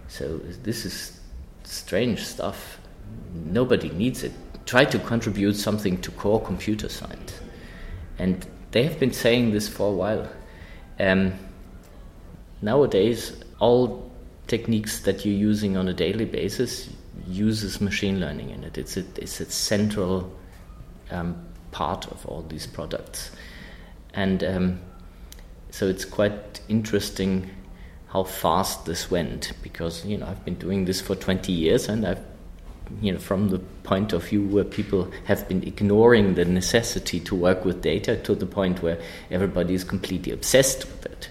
So 0.08 0.38
this 0.38 0.84
is 0.84 1.20
strange 1.64 2.24
stuff. 2.24 2.78
Nobody 3.34 3.90
needs 3.90 4.22
it. 4.22 4.32
Try 4.64 4.84
to 4.86 4.98
contribute 4.98 5.54
something 5.54 6.00
to 6.00 6.10
core 6.12 6.40
computer 6.40 6.88
science. 6.88 7.40
And 8.18 8.46
they 8.70 8.82
have 8.84 8.98
been 8.98 9.12
saying 9.12 9.52
this 9.52 9.68
for 9.68 9.88
a 9.88 9.92
while. 9.92 10.28
Um, 10.98 11.34
nowadays, 12.62 13.36
all 13.58 14.10
techniques 14.46 15.00
that 15.00 15.24
you're 15.24 15.34
using 15.34 15.76
on 15.76 15.88
a 15.88 15.92
daily 15.92 16.24
basis 16.24 16.88
uses 17.26 17.80
machine 17.80 18.20
learning 18.20 18.50
in 18.50 18.64
it. 18.64 18.78
It's 18.78 18.96
a, 18.96 19.04
it's 19.16 19.40
a 19.40 19.50
central 19.50 20.32
um, 21.10 21.36
part 21.70 22.06
of 22.08 22.24
all 22.26 22.42
these 22.42 22.66
products. 22.66 23.30
And 24.14 24.42
um, 24.44 24.80
so 25.76 25.86
it's 25.86 26.06
quite 26.06 26.62
interesting 26.70 27.50
how 28.06 28.22
fast 28.22 28.86
this 28.86 29.10
went 29.10 29.52
because 29.62 30.06
you 30.06 30.16
know 30.16 30.26
I've 30.26 30.42
been 30.42 30.54
doing 30.54 30.86
this 30.86 31.02
for 31.02 31.14
20 31.14 31.52
years 31.52 31.86
and 31.86 32.06
I've 32.06 32.24
you 33.02 33.12
know 33.12 33.18
from 33.18 33.50
the 33.50 33.58
point 33.82 34.14
of 34.14 34.26
view 34.26 34.46
where 34.46 34.64
people 34.64 35.10
have 35.26 35.46
been 35.50 35.62
ignoring 35.64 36.34
the 36.34 36.46
necessity 36.46 37.20
to 37.20 37.34
work 37.34 37.66
with 37.66 37.82
data 37.82 38.16
to 38.22 38.34
the 38.34 38.46
point 38.46 38.82
where 38.82 38.98
everybody 39.30 39.74
is 39.74 39.84
completely 39.84 40.32
obsessed 40.32 40.86
with 40.86 41.04
it. 41.04 41.28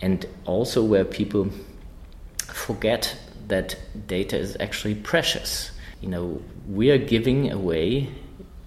And 0.00 0.24
also 0.46 0.82
where 0.82 1.04
people 1.04 1.50
forget 2.38 3.18
that 3.48 3.76
data 4.06 4.38
is 4.38 4.56
actually 4.60 4.94
precious. 4.94 5.72
You 6.00 6.08
know 6.08 6.42
we 6.66 6.90
are 6.90 7.04
giving 7.14 7.52
away 7.52 8.08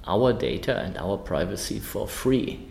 our 0.06 0.32
data 0.32 0.78
and 0.78 0.96
our 0.96 1.18
privacy 1.18 1.80
for 1.80 2.08
free 2.08 2.68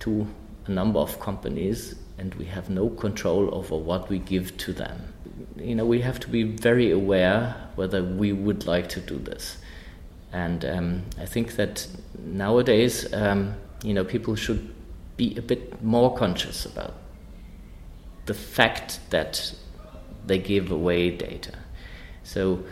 to 0.00 0.26
a 0.66 0.70
number 0.70 0.98
of 0.98 1.20
companies 1.20 1.94
and 2.18 2.34
we 2.34 2.44
have 2.44 2.68
no 2.68 2.88
control 2.90 3.54
over 3.54 3.76
what 3.76 4.08
we 4.10 4.18
give 4.18 4.56
to 4.58 4.72
them. 4.72 5.14
You 5.56 5.74
know, 5.74 5.86
we 5.86 6.00
have 6.02 6.20
to 6.20 6.28
be 6.28 6.42
very 6.42 6.90
aware 6.90 7.56
whether 7.76 8.02
we 8.02 8.32
would 8.32 8.66
like 8.66 8.88
to 8.90 9.00
do 9.00 9.18
this. 9.18 9.56
And 10.32 10.64
um, 10.64 11.02
I 11.18 11.24
think 11.24 11.56
that 11.56 11.86
nowadays, 12.18 13.12
um, 13.14 13.54
you 13.82 13.94
know, 13.94 14.04
people 14.04 14.36
should 14.36 14.72
be 15.16 15.36
a 15.36 15.42
bit 15.42 15.82
more 15.82 16.14
conscious 16.16 16.66
about 16.66 16.94
the 18.26 18.34
fact 18.34 19.00
that 19.10 19.54
they 20.26 20.38
give 20.38 20.70
away 20.70 21.10
data. 21.10 21.52
So 22.22 22.62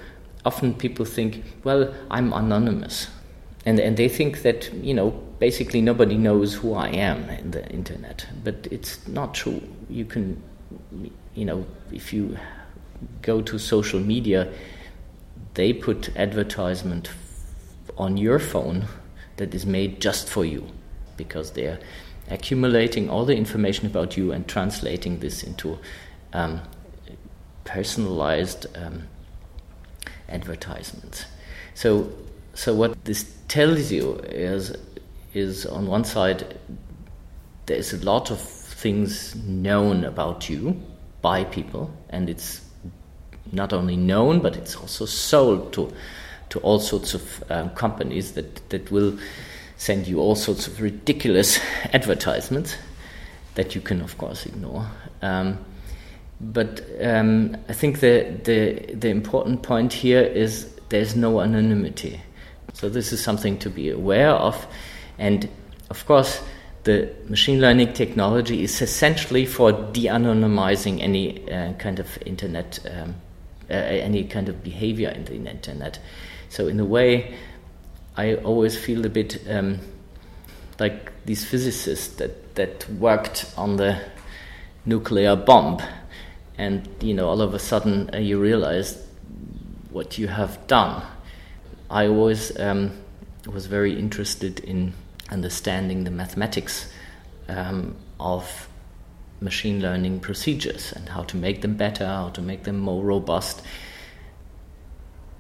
often 0.45 0.75
people 0.75 1.05
think, 1.05 1.43
well, 1.65 1.95
I'm 2.11 2.33
anonymous. 2.33 3.09
And, 3.69 3.79
and 3.79 3.99
they 3.99 4.09
think 4.09 4.41
that, 4.45 4.73
you 4.73 4.95
know, 4.95 5.11
basically 5.39 5.83
nobody 5.83 6.17
knows 6.17 6.55
who 6.55 6.73
I 6.73 6.89
am 6.89 7.29
in 7.29 7.51
the 7.51 7.69
internet. 7.69 8.27
But 8.43 8.67
it's 8.71 9.07
not 9.07 9.35
true. 9.35 9.61
You 9.91 10.07
can, 10.07 10.43
you 11.35 11.45
know, 11.45 11.67
if 11.93 12.11
you 12.11 12.39
go 13.21 13.43
to 13.43 13.59
social 13.59 14.01
media, 14.01 14.51
they 15.53 15.75
put 15.75 16.17
advertisement 16.17 17.11
on 17.99 18.17
your 18.17 18.39
phone 18.39 18.87
that 19.37 19.55
is 19.55 19.67
made 19.67 20.01
just 20.01 20.31
for 20.31 20.47
you 20.47 20.67
because 21.19 21.51
they're 21.51 21.79
accumulating 22.31 23.11
all 23.11 23.27
the 23.27 23.37
information 23.37 23.85
about 23.85 24.17
you 24.17 24.33
and 24.33 24.49
translating 24.49 25.19
this 25.19 25.43
into 25.43 25.79
um, 26.33 26.63
personalized 27.65 28.67
um, 28.75 29.09
advertisements. 30.27 31.27
So, 31.75 32.11
so 32.59 32.75
what 32.75 33.05
this 33.05 33.25
tells 33.47 33.93
you 33.93 34.15
is 34.25 34.77
is 35.33 35.65
on 35.65 35.87
one 35.87 36.03
side 36.03 36.59
there's 37.67 37.93
a 37.93 38.05
lot 38.05 38.33
of 38.33 38.41
things 38.41 39.37
known 39.47 40.05
about 40.05 40.51
you 40.51 40.75
by 41.23 41.45
people 41.45 41.89
and 42.11 42.29
it's 42.29 42.61
not 43.53 43.73
only 43.73 43.97
known 43.97 44.41
but 44.41 44.57
it's 44.57 44.75
also 44.75 45.07
sold 45.07 45.73
to 45.73 45.89
to 46.49 46.59
all 46.61 46.81
sorts 46.81 47.15
of 47.15 47.45
um, 47.49 47.71
companies 47.71 48.33
that 48.33 48.69
that 48.71 48.91
will 48.91 49.17
send 49.77 50.09
you 50.09 50.19
all 50.19 50.35
sorts 50.35 50.67
of 50.67 50.81
ridiculous 50.81 51.61
advertisements 51.93 52.77
that 53.55 53.77
you 53.77 53.81
can 53.81 54.01
of 54.01 54.19
course 54.19 54.47
ignore. 54.47 54.85
Um, 55.23 55.65
but 56.41 56.81
um, 57.01 57.57
I 57.69 57.73
think 57.73 58.01
the, 58.01 58.37
the 58.43 58.95
the 58.95 59.11
important 59.11 59.63
point 59.63 59.93
here 59.93 60.23
is 60.23 60.75
there's 60.89 61.15
no 61.15 61.41
anonymity 61.41 62.21
so 62.73 62.89
this 62.89 63.13
is 63.13 63.23
something 63.23 63.59
to 63.59 63.71
be 63.71 63.91
aware 63.91 64.31
of 64.31 64.67
and 65.19 65.49
of 65.91 66.07
course, 66.07 66.43
the 66.85 67.11
machine 67.27 67.61
learning 67.61 67.93
technology 67.93 68.63
is 68.63 68.81
essentially 68.81 69.47
for 69.47 69.73
de-anonymizing 69.73 71.01
any 71.01 71.51
uh, 71.51 71.73
kind 71.75 71.99
of 71.99 72.19
internet, 72.25 72.79
um, 72.91 73.15
uh, 73.71 73.75
any 73.75 74.25
kind 74.25 74.49
of 74.49 74.63
behavior 74.63 75.09
in 75.11 75.25
the 75.25 75.35
internet. 75.35 75.99
So 76.49 76.69
in 76.69 76.79
a 76.81 76.85
way, 76.85 77.35
I 78.17 78.37
always 78.37 78.77
feel 78.77 79.05
a 79.05 79.09
bit 79.09 79.43
um, 79.49 79.81
like 80.79 81.13
these 81.25 81.45
physicists 81.45 82.17
that 82.17 82.55
that 82.55 82.89
worked 82.91 83.53
on 83.57 83.77
the 83.77 84.01
nuclear 84.85 85.37
bomb, 85.37 85.81
and 86.57 86.89
you 87.01 87.15
know 87.15 87.29
all 87.29 87.41
of 87.41 87.55
a 87.55 87.59
sudden 87.59 88.11
uh, 88.13 88.19
you 88.19 88.41
realize 88.41 89.07
what 89.91 90.19
you 90.19 90.29
have 90.29 90.67
done. 90.67 91.03
I 91.91 92.07
always 92.07 92.59
um, 92.59 92.93
was 93.47 93.67
very 93.67 93.99
interested 93.99 94.61
in 94.61 94.93
understanding 95.31 96.05
the 96.05 96.11
mathematics 96.11 96.91
um, 97.49 97.97
of 98.21 98.69
machine 99.41 99.81
learning 99.81 100.21
procedures 100.21 100.93
and 100.93 101.09
how 101.09 101.23
to 101.23 101.37
make 101.37 101.63
them 101.63 101.77
better, 101.77 102.07
how 102.07 102.31
to 102.31 102.43
make 102.43 102.65
them 102.65 102.79
more 102.79 103.03
robust. 103.03 103.63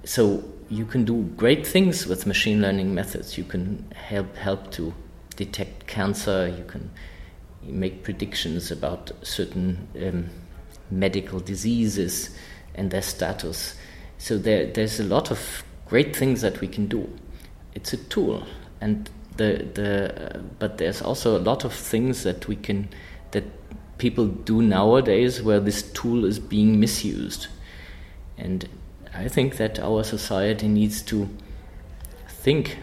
So 0.05 0.45
you 0.69 0.87
can 0.87 1.05
do 1.05 1.23
great 1.37 1.67
things 1.67 2.07
with 2.07 2.27
machine 2.27 2.63
learning 2.63 2.95
methods. 2.95 3.37
You 3.37 3.45
can 3.45 3.91
help 3.95 4.37
help 4.37 4.71
to 4.73 4.95
detect 5.37 5.87
cancer. 5.87 6.49
You 6.49 6.65
can 6.65 6.91
make 7.63 8.05
predictions 8.05 8.71
about 8.71 9.11
certain 9.23 9.89
um, 10.01 10.31
medical 10.91 11.41
diseases 11.41 12.31
and 12.75 12.91
their 12.91 13.03
status. 13.03 13.75
So 14.19 14.39
there, 14.39 14.67
there's 14.67 15.01
a 15.01 15.05
lot 15.05 15.31
of 15.31 15.65
great 15.89 16.15
things 16.15 16.41
that 16.41 16.61
we 16.61 16.69
can 16.69 16.87
do. 16.87 17.09
It's 17.75 17.93
a 17.93 17.97
tool, 17.97 18.47
and 18.81 19.11
the 19.37 19.69
the 19.75 20.37
uh, 20.37 20.39
but 20.59 20.79
there's 20.79 21.03
also 21.03 21.37
a 21.37 21.43
lot 21.43 21.65
of 21.65 21.73
things 21.73 22.23
that 22.23 22.49
we 22.49 22.57
can 22.57 22.89
that 23.31 23.45
people 23.99 24.27
do 24.27 24.63
nowadays 24.63 25.43
where 25.43 25.61
this 25.61 25.83
tool 25.93 26.25
is 26.25 26.39
being 26.39 26.79
misused, 26.81 27.49
and 28.37 28.69
I 29.15 29.29
think 29.29 29.57
that 29.57 29.79
our 29.79 30.05
society 30.05 30.69
needs 30.69 31.03
to 31.03 31.29
think 32.29 32.79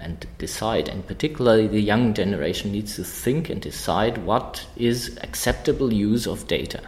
and 0.00 0.26
decide, 0.38 0.88
and 0.88 1.06
particularly 1.06 1.66
the 1.66 1.80
young 1.80 2.14
generation 2.14 2.72
needs 2.72 2.96
to 2.96 3.04
think 3.04 3.50
and 3.50 3.60
decide 3.60 4.18
what 4.18 4.66
is 4.76 5.18
acceptable 5.22 5.92
use 5.92 6.26
of 6.26 6.46
data. 6.46 6.80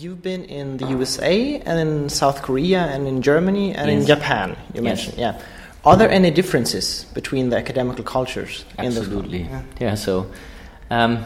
You've 0.00 0.22
been 0.22 0.44
in 0.44 0.78
the 0.78 0.86
USA 0.86 1.60
and 1.66 1.78
in 1.78 2.08
South 2.08 2.40
Korea 2.42 2.80
and 2.86 3.06
in 3.06 3.20
Germany 3.20 3.74
and 3.74 3.90
Yes. 3.90 4.00
in 4.00 4.06
Japan. 4.06 4.56
You 4.74 4.82
Yes. 4.82 4.84
mentioned, 4.84 5.18
yeah. 5.18 5.38
Are 5.84 5.96
there 5.96 6.10
any 6.10 6.30
differences 6.30 7.04
between 7.14 7.50
the 7.50 7.56
academical 7.58 8.04
cultures 8.04 8.64
in 8.78 8.84
those 8.86 8.98
Absolutely. 8.98 9.44
countries? 9.44 9.80
Yeah. 9.80 9.94
So, 9.94 10.26
um, 10.90 11.24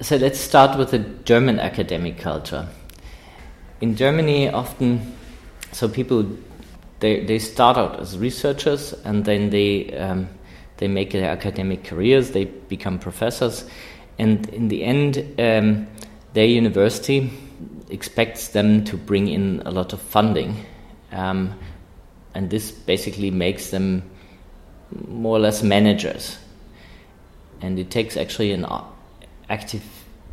so 0.00 0.16
let's 0.16 0.40
start 0.40 0.76
with 0.78 0.90
the 0.90 0.98
German 1.24 1.60
academic 1.60 2.18
culture. 2.18 2.66
In 3.80 3.96
Germany, 3.96 4.48
often, 4.48 5.12
so 5.72 5.88
people 5.88 6.24
they 7.00 7.24
they 7.24 7.38
start 7.40 7.76
out 7.76 7.98
as 8.00 8.16
researchers 8.16 8.94
and 9.04 9.24
then 9.24 9.50
they 9.50 9.92
um, 9.98 10.28
they 10.76 10.88
make 10.88 11.10
their 11.10 11.30
academic 11.30 11.82
careers. 11.84 12.30
They 12.30 12.44
become 12.68 12.98
professors, 12.98 13.64
and 14.18 14.48
in 14.50 14.68
the 14.68 14.84
end, 14.84 15.18
um, 15.38 15.86
their 16.34 16.46
university 16.46 17.30
expects 17.92 18.48
them 18.48 18.84
to 18.84 18.96
bring 18.96 19.28
in 19.28 19.62
a 19.64 19.70
lot 19.70 19.92
of 19.92 20.00
funding. 20.00 20.64
Um, 21.12 21.58
and 22.34 22.50
this 22.50 22.70
basically 22.70 23.30
makes 23.30 23.70
them 23.70 24.02
more 25.06 25.36
or 25.36 25.40
less 25.40 25.62
managers. 25.62 26.38
And 27.60 27.78
it 27.78 27.90
takes 27.90 28.16
actually 28.16 28.52
an 28.52 28.66
active 29.48 29.84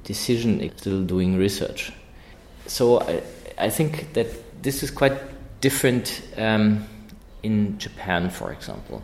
decision 0.04 0.72
still 0.78 1.04
doing 1.04 1.38
research. 1.38 1.91
So 2.65 3.02
I, 3.02 3.22
I 3.58 3.69
think 3.69 4.13
that 4.13 4.28
this 4.63 4.82
is 4.84 4.91
quite 4.91 5.17
different 5.62 6.22
um, 6.38 6.88
in 7.43 7.78
Japan, 7.78 8.30
for 8.30 8.52
example. 8.52 9.04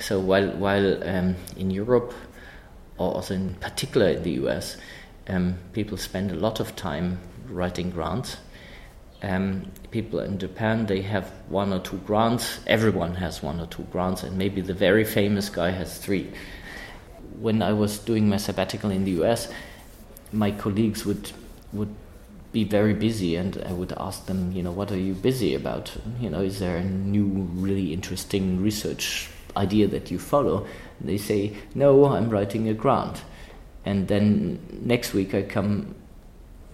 So 0.00 0.18
while 0.18 0.48
while 0.50 1.08
um, 1.08 1.36
in 1.56 1.70
Europe, 1.70 2.12
or 2.98 3.14
also 3.14 3.34
in 3.34 3.54
particular 3.54 4.08
in 4.08 4.22
the 4.22 4.32
US, 4.42 4.76
um, 5.28 5.56
people 5.72 5.96
spend 5.96 6.32
a 6.32 6.34
lot 6.34 6.60
of 6.60 6.74
time 6.76 7.18
writing 7.48 7.90
grants. 7.90 8.36
Um, 9.22 9.70
people 9.90 10.20
in 10.20 10.38
Japan 10.38 10.86
they 10.86 11.00
have 11.02 11.30
one 11.48 11.72
or 11.72 11.78
two 11.80 11.96
grants. 11.98 12.60
Everyone 12.66 13.14
has 13.14 13.42
one 13.42 13.60
or 13.60 13.66
two 13.66 13.84
grants, 13.84 14.22
and 14.22 14.36
maybe 14.36 14.60
the 14.60 14.74
very 14.74 15.04
famous 15.04 15.48
guy 15.48 15.70
has 15.70 15.98
three. 15.98 16.32
When 17.40 17.62
I 17.62 17.72
was 17.72 17.98
doing 17.98 18.28
my 18.28 18.36
sabbatical 18.36 18.90
in 18.90 19.04
the 19.04 19.22
US, 19.22 19.48
my 20.32 20.50
colleagues 20.50 21.06
would 21.06 21.32
would 21.72 21.94
be 22.54 22.64
very 22.64 22.94
busy, 22.94 23.34
and 23.36 23.62
I 23.66 23.72
would 23.72 23.92
ask 23.96 24.26
them, 24.26 24.52
you 24.52 24.62
know, 24.62 24.70
what 24.70 24.92
are 24.92 24.98
you 24.98 25.12
busy 25.12 25.54
about? 25.54 25.90
You 26.20 26.30
know, 26.30 26.40
is 26.40 26.60
there 26.60 26.76
a 26.76 26.84
new, 26.84 27.26
really 27.52 27.92
interesting 27.92 28.62
research 28.62 29.28
idea 29.56 29.88
that 29.88 30.10
you 30.10 30.18
follow? 30.18 30.64
And 31.00 31.08
they 31.08 31.18
say, 31.18 31.56
no, 31.74 32.06
I'm 32.06 32.30
writing 32.30 32.68
a 32.68 32.74
grant. 32.74 33.22
And 33.84 34.06
then 34.08 34.60
next 34.82 35.12
week 35.12 35.34
I 35.34 35.42
come 35.42 35.96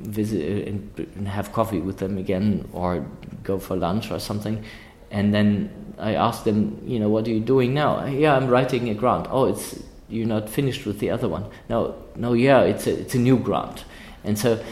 visit 0.03 0.69
and, 0.69 1.09
and 1.17 1.29
have 1.29 1.53
coffee 1.53 1.81
with 1.81 1.99
them 1.99 2.19
again, 2.19 2.69
or 2.73 3.07
go 3.43 3.59
for 3.59 3.77
lunch 3.77 4.11
or 4.11 4.19
something. 4.19 4.65
And 5.11 5.35
then 5.35 5.95
I 5.99 6.15
ask 6.15 6.45
them, 6.45 6.81
you 6.87 6.99
know, 6.99 7.09
what 7.09 7.27
are 7.27 7.31
you 7.31 7.41
doing 7.41 7.75
now? 7.75 8.05
Yeah, 8.07 8.37
I'm 8.37 8.49
writing 8.49 8.89
a 8.89 8.95
grant. 8.95 9.27
Oh, 9.31 9.47
it's 9.47 9.81
you're 10.09 10.27
not 10.27 10.49
finished 10.51 10.87
with 10.87 10.99
the 10.99 11.11
other 11.11 11.29
one. 11.29 11.47
No, 11.69 11.95
no, 12.17 12.33
yeah, 12.33 12.63
it's 12.63 12.87
a 12.87 13.01
it's 13.01 13.15
a 13.15 13.19
new 13.19 13.39
grant. 13.39 13.85
And 14.25 14.39
so, 14.39 14.63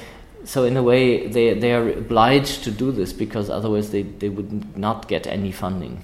so 0.44 0.64
in 0.64 0.76
a 0.76 0.82
way, 0.82 1.26
they 1.26 1.54
they 1.54 1.72
are 1.72 1.88
obliged 1.90 2.64
to 2.64 2.70
do 2.70 2.92
this 2.92 3.12
because 3.12 3.50
otherwise 3.50 3.90
they, 3.90 4.02
they 4.02 4.28
would 4.28 4.76
not 4.76 5.08
get 5.08 5.26
any 5.26 5.52
funding. 5.52 6.02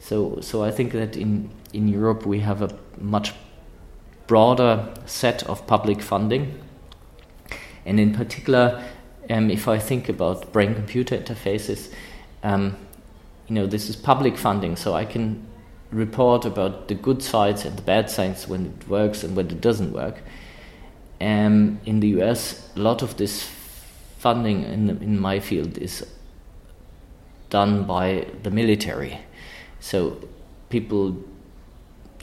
So 0.00 0.40
so 0.40 0.62
I 0.62 0.70
think 0.70 0.92
that 0.92 1.16
in 1.16 1.50
in 1.72 1.88
Europe 1.88 2.26
we 2.26 2.40
have 2.40 2.62
a 2.62 2.70
much 2.98 3.32
broader 4.26 4.88
set 5.06 5.42
of 5.44 5.66
public 5.66 6.00
funding, 6.00 6.54
and 7.86 8.00
in 8.00 8.14
particular, 8.14 8.84
um, 9.30 9.50
if 9.50 9.68
I 9.68 9.78
think 9.78 10.08
about 10.08 10.52
brain-computer 10.52 11.16
interfaces, 11.16 11.92
um, 12.42 12.76
you 13.48 13.54
know, 13.54 13.66
this 13.66 13.88
is 13.88 13.96
public 13.96 14.36
funding, 14.36 14.76
so 14.76 14.94
I 14.94 15.04
can 15.04 15.46
report 15.90 16.44
about 16.44 16.88
the 16.88 16.94
good 16.94 17.22
sides 17.22 17.64
and 17.64 17.76
the 17.76 17.82
bad 17.82 18.10
sides 18.10 18.48
when 18.48 18.66
it 18.66 18.88
works 18.88 19.22
and 19.22 19.36
when 19.36 19.46
it 19.46 19.60
doesn't 19.60 19.92
work. 19.92 20.22
Um, 21.20 21.80
in 21.84 22.00
the 22.00 22.08
US, 22.20 22.68
a 22.76 22.80
lot 22.80 23.02
of 23.02 23.16
this 23.16 23.48
funding 24.18 24.64
in, 24.64 24.86
the, 24.86 24.92
in 25.04 25.20
my 25.20 25.40
field 25.40 25.78
is 25.78 26.06
done 27.50 27.84
by 27.84 28.26
the 28.42 28.50
military. 28.50 29.18
So 29.80 30.18
people 30.70 31.22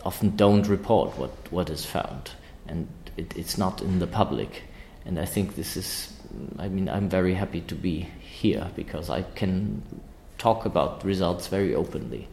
often 0.04 0.36
don't 0.36 0.67
report 0.67 1.17
what, 1.17 1.32
what 1.52 1.69
is 1.69 1.86
found, 1.86 2.32
and 2.67 2.88
it, 3.17 3.38
it's 3.38 3.58
not 3.58 3.82
in 3.82 4.00
the 4.00 4.08
public. 4.08 4.63
And 5.05 5.19
I 5.19 5.25
think 5.25 5.55
this 5.55 5.75
is, 5.77 6.13
I 6.57 6.67
mean, 6.67 6.87
I'm 6.89 7.09
very 7.09 7.33
happy 7.33 7.61
to 7.61 7.75
be 7.75 8.07
here 8.19 8.69
because 8.75 9.09
I 9.09 9.23
can 9.35 9.81
talk 10.37 10.65
about 10.65 11.03
results 11.03 11.47
very 11.47 11.75
openly. 11.75 12.27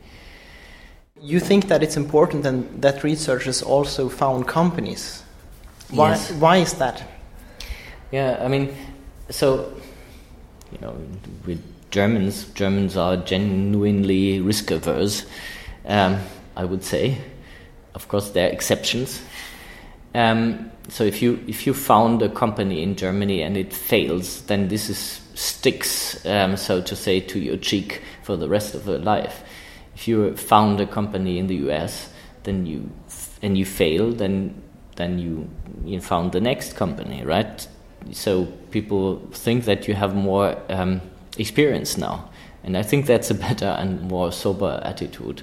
You 1.21 1.41
think 1.41 1.69
that 1.69 1.83
it's 1.83 1.97
important 1.97 2.47
and 2.47 2.81
that 2.83 3.03
researchers 3.03 3.63
also 3.63 4.09
found 4.09 4.47
companies. 4.47 5.23
Why, 5.91 6.11
Yes. 6.11 6.31
why 6.33 6.57
is 6.59 6.75
that? 6.75 7.03
Yeah, 8.13 8.39
I 8.41 8.49
mean, 8.49 8.75
so 9.31 9.73
you 10.73 10.79
know, 10.81 10.95
with 11.47 11.63
Germans, 11.91 12.45
Germans 12.55 12.97
are 12.97 13.17
genuinely 13.17 14.41
risk 14.41 14.71
averse. 14.71 15.25
Um, 15.87 16.19
I 16.57 16.65
would 16.65 16.85
say, 16.85 17.19
of 17.95 18.09
course, 18.09 18.31
there 18.31 18.49
are 18.49 18.53
exceptions. 18.53 19.23
Um, 20.15 20.71
so 20.89 21.05
if 21.05 21.21
you 21.21 21.43
if 21.47 21.67
you 21.67 21.75
found 21.75 22.23
a 22.23 22.29
company 22.29 22.83
in 22.83 22.97
Germany 22.97 23.43
and 23.43 23.57
it 23.57 23.73
fails, 23.73 24.43
then 24.43 24.69
this 24.69 24.89
is 24.89 25.21
sticks, 25.35 26.25
um, 26.27 26.57
so 26.57 26.81
to 26.81 26.97
say, 26.97 27.21
to 27.21 27.39
your 27.39 27.57
cheek 27.59 28.03
for 28.23 28.37
the 28.37 28.49
rest 28.49 28.75
of 28.75 28.87
your 28.87 28.99
life. 28.99 29.43
If 29.95 30.09
you 30.09 30.35
found 30.37 30.81
a 30.81 30.87
company 30.87 31.39
in 31.39 31.47
the 31.47 31.57
US, 31.69 32.11
then 32.45 32.67
you 32.67 32.91
and 33.43 33.57
you 33.59 33.67
fail, 33.67 34.13
then 34.13 34.63
then 34.97 35.19
you 35.19 35.49
you 35.85 36.01
found 36.01 36.33
the 36.33 36.41
next 36.41 36.75
company, 36.75 37.23
right? 37.23 37.69
So 38.13 38.47
people 38.71 39.21
think 39.33 39.65
that 39.65 39.87
you 39.89 39.95
have 39.95 40.15
more 40.15 40.57
um, 40.71 41.03
experience 41.37 41.99
now, 41.99 42.31
and 42.65 42.77
I 42.77 42.83
think 42.83 43.07
that's 43.07 43.31
a 43.31 43.35
better 43.35 43.67
and 43.67 44.09
more 44.09 44.33
sober 44.33 44.81
attitude. 44.83 45.43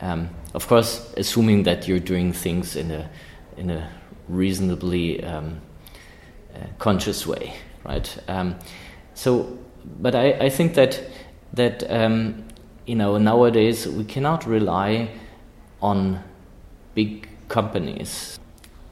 Um, 0.00 0.30
of 0.54 0.66
course, 0.66 1.12
assuming 1.16 1.62
that 1.64 1.86
you're 1.86 2.00
doing 2.00 2.32
things 2.32 2.74
in 2.74 2.90
a 2.90 3.08
in 3.56 3.70
a 3.70 3.88
reasonably 4.30 5.22
um, 5.24 5.60
uh, 6.54 6.58
conscious 6.78 7.26
way, 7.26 7.54
right? 7.84 8.18
Um, 8.28 8.56
so, 9.14 9.58
but 10.00 10.14
I, 10.14 10.32
I 10.32 10.48
think 10.50 10.74
that 10.74 11.00
that 11.52 11.84
um, 11.90 12.44
you 12.86 12.94
know 12.94 13.18
nowadays 13.18 13.86
we 13.86 14.04
cannot 14.04 14.46
rely 14.46 15.10
on 15.82 16.22
big 16.94 17.28
companies. 17.48 18.38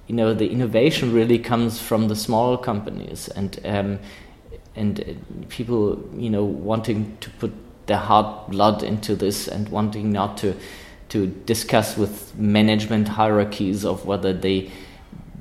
You 0.07 0.14
know, 0.14 0.35
the 0.35 0.48
innovation 0.48 1.12
really 1.12 1.38
comes 1.38 1.81
from 1.81 2.09
the 2.09 2.16
small 2.16 2.57
companies 2.57 3.29
and 3.29 3.59
um, 3.64 3.98
and 4.74 5.01
uh, 5.01 5.05
people, 5.48 6.03
you 6.16 6.31
know, 6.31 6.44
wanting 6.44 7.16
to 7.20 7.31
put 7.31 7.53
their 7.87 7.98
heart 7.98 8.51
blood 8.51 8.83
into 8.83 9.16
this 9.16 9.48
and 9.48 9.68
wanting 9.68 10.12
not 10.12 10.37
to 10.38 10.55
to 11.09 11.27
discuss 11.46 11.96
with 11.96 12.37
management 12.37 13.09
hierarchies 13.09 13.85
of 13.85 14.05
whether 14.05 14.33
they 14.33 14.70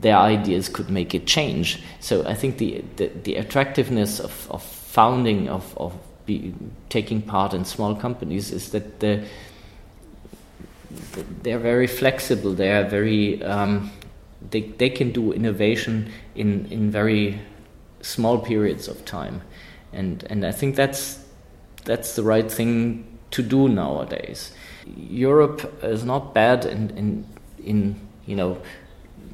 their 0.02 0.18
ideas 0.18 0.70
could 0.70 0.90
make 0.90 1.14
a 1.14 1.20
change. 1.20 1.82
So 2.00 2.26
I 2.26 2.34
think 2.34 2.58
the 2.58 2.84
the, 2.96 3.08
the 3.24 3.36
attractiveness 3.36 4.20
of, 4.20 4.48
of 4.52 4.64
founding 4.64 5.50
of, 5.50 5.78
of 5.78 5.94
be, 6.26 6.54
taking 6.90 7.22
part 7.22 7.54
in 7.54 7.66
small 7.66 7.96
companies 7.96 8.52
is 8.52 8.72
that 8.72 9.00
the, 9.00 9.26
they're 11.44 11.60
very 11.60 11.88
flexible. 11.88 12.54
They 12.54 12.72
are 12.72 12.88
very 12.88 13.44
um, 13.44 13.92
they 14.50 14.62
they 14.62 14.90
can 14.90 15.12
do 15.12 15.32
innovation 15.32 16.12
in 16.36 16.68
in 16.72 16.92
very 16.92 17.40
small 18.02 18.40
periods 18.40 18.88
of 18.88 19.04
time, 19.06 19.42
and 19.94 20.24
and 20.30 20.46
I 20.46 20.52
think 20.52 20.76
that's 20.76 21.20
that's 21.86 22.16
the 22.16 22.24
right 22.24 22.52
thing 22.52 23.06
to 23.32 23.42
do 23.42 23.68
nowadays. 23.68 24.52
Europe 24.96 25.84
is 25.84 26.04
not 26.04 26.34
bad 26.34 26.66
in 26.66 26.90
in, 26.92 27.26
in 27.64 27.96
you 28.26 28.36
know 28.36 28.62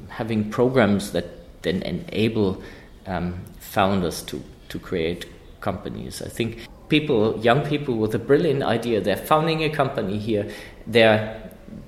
having 0.08 0.50
programs 0.50 1.12
that 1.12 1.26
then 1.62 1.82
enable 1.82 2.62
um, 3.06 3.40
founders 3.58 4.22
to 4.22 4.42
to 4.68 4.78
create 4.78 5.26
companies. 5.60 6.22
I 6.22 6.28
think 6.28 6.66
people, 6.88 7.38
young 7.40 7.62
people 7.62 7.96
with 7.96 8.14
a 8.14 8.18
brilliant 8.18 8.62
idea, 8.62 9.00
they're 9.00 9.16
founding 9.16 9.62
a 9.64 9.70
company 9.70 10.18
here. 10.18 10.48
They're 10.86 11.40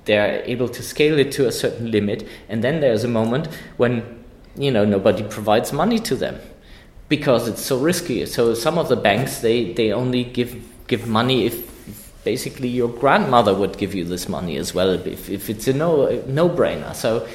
they're 0.04 0.42
able 0.44 0.68
to 0.68 0.82
scale 0.82 1.18
it 1.18 1.30
to 1.32 1.46
a 1.46 1.52
certain 1.52 1.90
limit, 1.90 2.26
and 2.48 2.62
then 2.64 2.80
there's 2.80 3.04
a 3.04 3.08
moment 3.08 3.48
when 3.76 4.24
you 4.56 4.70
know 4.70 4.84
nobody 4.84 5.22
provides 5.22 5.72
money 5.72 5.98
to 6.00 6.16
them 6.16 6.38
because 7.08 7.48
it's 7.48 7.62
so 7.62 7.78
risky. 7.78 8.26
So 8.26 8.54
some 8.54 8.78
of 8.78 8.88
the 8.88 8.96
banks 8.96 9.40
they 9.40 9.72
they 9.72 9.92
only 9.92 10.24
give 10.24 10.56
give 10.86 11.06
money 11.06 11.46
if 11.46 11.54
basically 12.24 12.68
your 12.68 12.88
grandmother 12.88 13.54
would 13.54 13.78
give 13.78 13.94
you 13.94 14.04
this 14.04 14.28
money 14.28 14.56
as 14.56 14.74
well 14.74 14.90
if, 14.90 15.30
if 15.30 15.48
it's 15.48 15.68
a 15.68 15.72
no 15.72 16.22
no 16.26 16.48
brainer. 16.48 16.94
So 16.94 17.26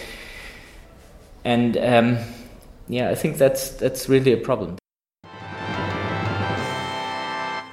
and 1.43 1.77
um, 1.77 2.17
yeah, 2.87 3.09
I 3.09 3.15
think 3.15 3.37
that's 3.37 3.71
that's 3.71 4.09
really 4.09 4.33
a 4.33 4.37
problem. 4.37 4.77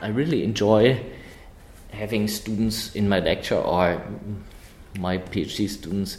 I 0.01 0.09
really 0.09 0.45
enjoy 0.45 1.05
having 1.91 2.29
students 2.29 2.95
in 2.95 3.09
my 3.09 3.19
lecture 3.19 3.57
or 3.57 4.03
my 4.99 5.19
PhD 5.19 5.69
students 5.69 6.19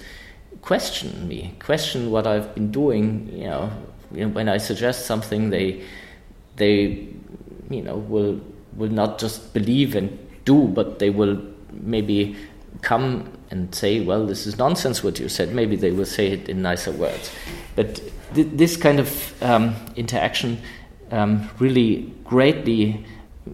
question 0.61 1.27
me, 1.27 1.55
question 1.59 2.11
what 2.11 2.27
I've 2.27 2.53
been 2.53 2.71
doing. 2.71 3.29
You 3.33 3.47
know, 3.47 3.71
you 4.11 4.25
know, 4.25 4.29
when 4.29 4.49
I 4.49 4.57
suggest 4.57 5.05
something, 5.05 5.49
they 5.49 5.83
they 6.57 7.07
you 7.69 7.81
know 7.81 7.97
will 7.97 8.41
will 8.75 8.91
not 8.91 9.19
just 9.19 9.53
believe 9.53 9.95
and 9.95 10.17
do, 10.45 10.67
but 10.67 10.99
they 10.99 11.09
will 11.09 11.41
maybe 11.71 12.35
come 12.81 13.31
and 13.51 13.73
say, 13.73 14.01
"Well, 14.01 14.25
this 14.25 14.47
is 14.47 14.57
nonsense 14.57 15.03
what 15.03 15.19
you 15.19 15.29
said." 15.29 15.53
Maybe 15.53 15.75
they 15.75 15.91
will 15.91 16.05
say 16.05 16.27
it 16.27 16.49
in 16.49 16.61
nicer 16.61 16.91
words, 16.91 17.31
but 17.75 18.01
th 18.33 18.47
this 18.53 18.77
kind 18.77 18.99
of 18.99 19.09
um, 19.41 19.75
interaction 19.95 20.57
um, 21.11 21.49
really 21.59 22.13
greatly 22.23 23.05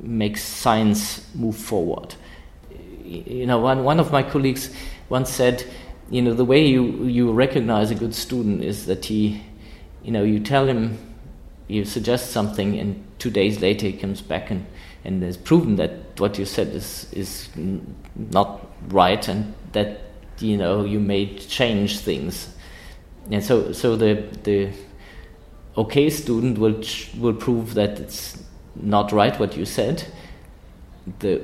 makes 0.01 0.43
science 0.43 1.21
move 1.33 1.55
forward. 1.55 2.15
You 3.03 3.45
know, 3.45 3.59
one 3.59 3.83
one 3.83 3.99
of 3.99 4.11
my 4.11 4.23
colleagues 4.23 4.69
once 5.09 5.29
said, 5.29 5.63
you 6.09 6.21
know, 6.21 6.33
the 6.33 6.45
way 6.45 6.65
you, 6.65 7.05
you 7.05 7.31
recognize 7.31 7.91
a 7.91 7.95
good 7.95 8.13
student 8.13 8.63
is 8.63 8.85
that 8.85 9.05
he, 9.05 9.43
you 10.03 10.11
know, 10.11 10.23
you 10.23 10.39
tell 10.39 10.67
him, 10.67 10.97
you 11.67 11.85
suggest 11.85 12.31
something, 12.31 12.77
and 12.79 13.03
two 13.19 13.29
days 13.29 13.61
later 13.61 13.87
he 13.87 13.93
comes 13.93 14.21
back 14.21 14.51
and, 14.51 14.65
and 15.03 15.23
has 15.23 15.37
proven 15.37 15.75
that 15.77 16.19
what 16.19 16.37
you 16.37 16.45
said 16.45 16.67
is, 16.67 17.11
is 17.11 17.49
not 18.15 18.65
right 18.89 19.27
and 19.27 19.53
that, 19.71 20.01
you 20.39 20.57
know, 20.57 20.85
you 20.85 20.99
may 20.99 21.35
change 21.37 21.99
things. 21.99 22.55
And 23.31 23.43
so, 23.43 23.71
so 23.71 23.95
the, 23.95 24.23
the 24.43 24.71
okay 25.77 26.09
student 26.09 26.57
will, 26.57 26.81
will 27.17 27.33
prove 27.33 27.73
that 27.73 27.99
it's 27.99 28.43
not 28.75 29.11
right 29.11 29.37
what 29.39 29.57
you 29.57 29.65
said. 29.65 30.05
The 31.19 31.41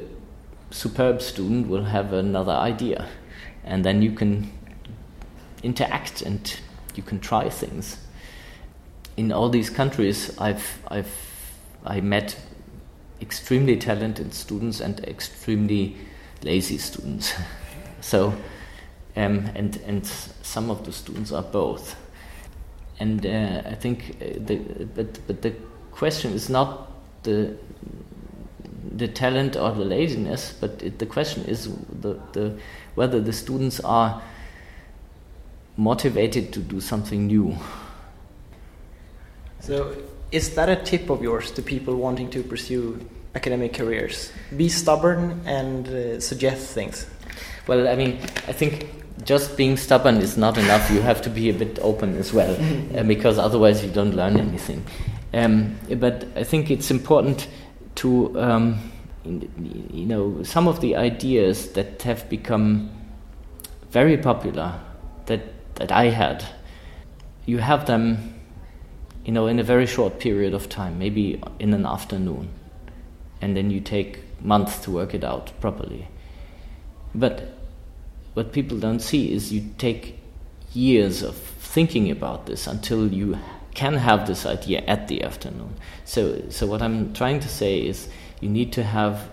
superb 0.70 1.22
student 1.22 1.68
will 1.68 1.86
have 1.86 2.14
another 2.14 2.54
idea 2.54 3.08
and 3.64 3.84
then 3.84 4.02
you 4.02 4.12
can 4.12 4.52
interact 5.64 6.22
and 6.22 6.60
you 6.96 7.04
can 7.04 7.20
try 7.20 7.50
things. 7.50 7.98
In 9.18 9.32
all 9.32 9.50
these 9.50 9.70
countries, 9.70 10.38
I've 10.38 10.80
I've 10.88 11.12
I 11.86 12.02
met 12.02 12.38
extremely 13.22 13.78
talented 13.78 14.34
students 14.34 14.80
and 14.80 15.00
extremely 15.06 15.96
lazy 16.44 16.78
students. 16.78 17.34
so, 18.02 18.34
um, 19.16 19.50
and 19.56 19.80
and 19.86 20.06
some 20.42 20.70
of 20.70 20.86
the 20.86 20.92
students 20.92 21.32
are 21.32 21.44
both. 21.44 21.96
And 23.00 23.26
uh, 23.26 23.64
I 23.66 23.76
think 23.76 24.18
uh, 24.22 24.26
the 24.38 24.58
but 24.96 25.20
but 25.28 25.42
the 25.42 25.54
question 25.92 26.34
is 26.34 26.50
not 26.50 26.92
the 27.24 27.56
the 28.98 29.08
talent 29.08 29.56
or 29.56 29.72
the 29.72 29.86
laziness, 29.86 30.54
but 30.60 30.82
it, 30.84 31.00
the 31.00 31.06
question 31.06 31.46
is 31.46 31.70
the, 32.02 32.20
the, 32.34 32.58
whether 32.96 33.22
the 33.22 33.34
students 33.34 33.80
are 33.80 34.22
motivated 35.78 36.52
to 36.54 36.60
do 36.60 36.82
something 36.82 37.28
new. 37.28 37.58
So, 39.62 39.96
is 40.32 40.56
that 40.56 40.70
a 40.70 40.76
tip 40.76 41.10
of 41.10 41.22
yours 41.22 41.52
to 41.52 41.62
people 41.62 41.96
wanting 41.96 42.30
to 42.32 42.42
pursue 42.42 43.00
academic 43.36 43.74
careers? 43.74 44.32
Be 44.58 44.70
stubborn 44.70 45.42
and 45.46 45.88
uh, 45.88 46.20
suggest 46.20 46.74
things. 46.74 47.06
Well, 47.68 47.88
I 47.88 47.96
mean, 47.96 48.20
I 48.48 48.54
think 48.54 48.90
just 49.24 49.56
being 49.58 49.78
stubborn 49.78 50.18
is 50.18 50.36
not 50.36 50.58
enough. 50.58 50.90
You 50.90 51.02
have 51.02 51.22
to 51.22 51.30
be 51.30 51.50
a 51.50 51.54
bit 51.54 51.78
open 51.82 52.18
as 52.18 52.34
well, 52.34 52.58
uh, 52.98 53.04
because 53.04 53.38
otherwise 53.38 53.84
you 53.84 53.92
don't 53.92 54.16
learn 54.16 54.38
anything. 54.38 54.84
Um, 55.34 55.78
but 55.96 56.26
I 56.36 56.44
think 56.44 56.72
it's 56.72 56.90
important 56.90 57.48
to 57.96 58.40
um, 58.40 58.92
you 59.24 60.06
know 60.06 60.42
some 60.44 60.68
of 60.68 60.82
the 60.82 60.96
ideas 60.96 61.74
that 61.74 62.02
have 62.02 62.28
become 62.30 62.90
very 63.92 64.18
popular 64.18 64.80
that 65.28 65.42
that 65.76 65.92
I 65.92 66.06
had 66.06 66.44
you 67.46 67.60
have 67.60 67.86
them 67.86 68.41
you 69.26 69.32
know 69.32 69.48
in 69.48 69.60
a 69.60 69.64
very 69.64 69.86
short 69.86 70.20
period 70.20 70.54
of 70.54 70.70
time 70.70 70.98
maybe 70.98 71.42
in 71.60 71.74
an 71.74 71.86
afternoon 71.86 72.50
and 73.42 73.56
then 73.56 73.72
you 73.72 73.80
take 73.80 74.20
months 74.42 74.80
to 74.80 74.92
work 74.92 75.14
it 75.14 75.24
out 75.24 75.52
properly 75.60 76.08
but 77.14 77.54
what 78.34 78.54
people 78.54 78.78
don't 78.78 79.02
see 79.02 79.34
is 79.34 79.52
you 79.52 79.70
take 79.78 80.18
years 80.74 81.22
of 81.22 81.36
thinking 81.36 82.10
about 82.10 82.46
this 82.46 82.68
until 82.68 83.12
you 83.12 83.38
can 83.74 83.96
have 83.96 84.28
this 84.28 84.46
idea 84.46 84.84
at 84.88 85.08
the 85.08 85.24
afternoon. 85.24 85.76
So, 86.06 86.50
so 86.50 86.68
what 86.68 86.82
I'm 86.82 87.14
trying 87.14 87.40
to 87.42 87.48
say 87.48 87.80
is, 87.80 88.10
you 88.42 88.50
need 88.50 88.74
to 88.74 88.84
have, 88.84 89.30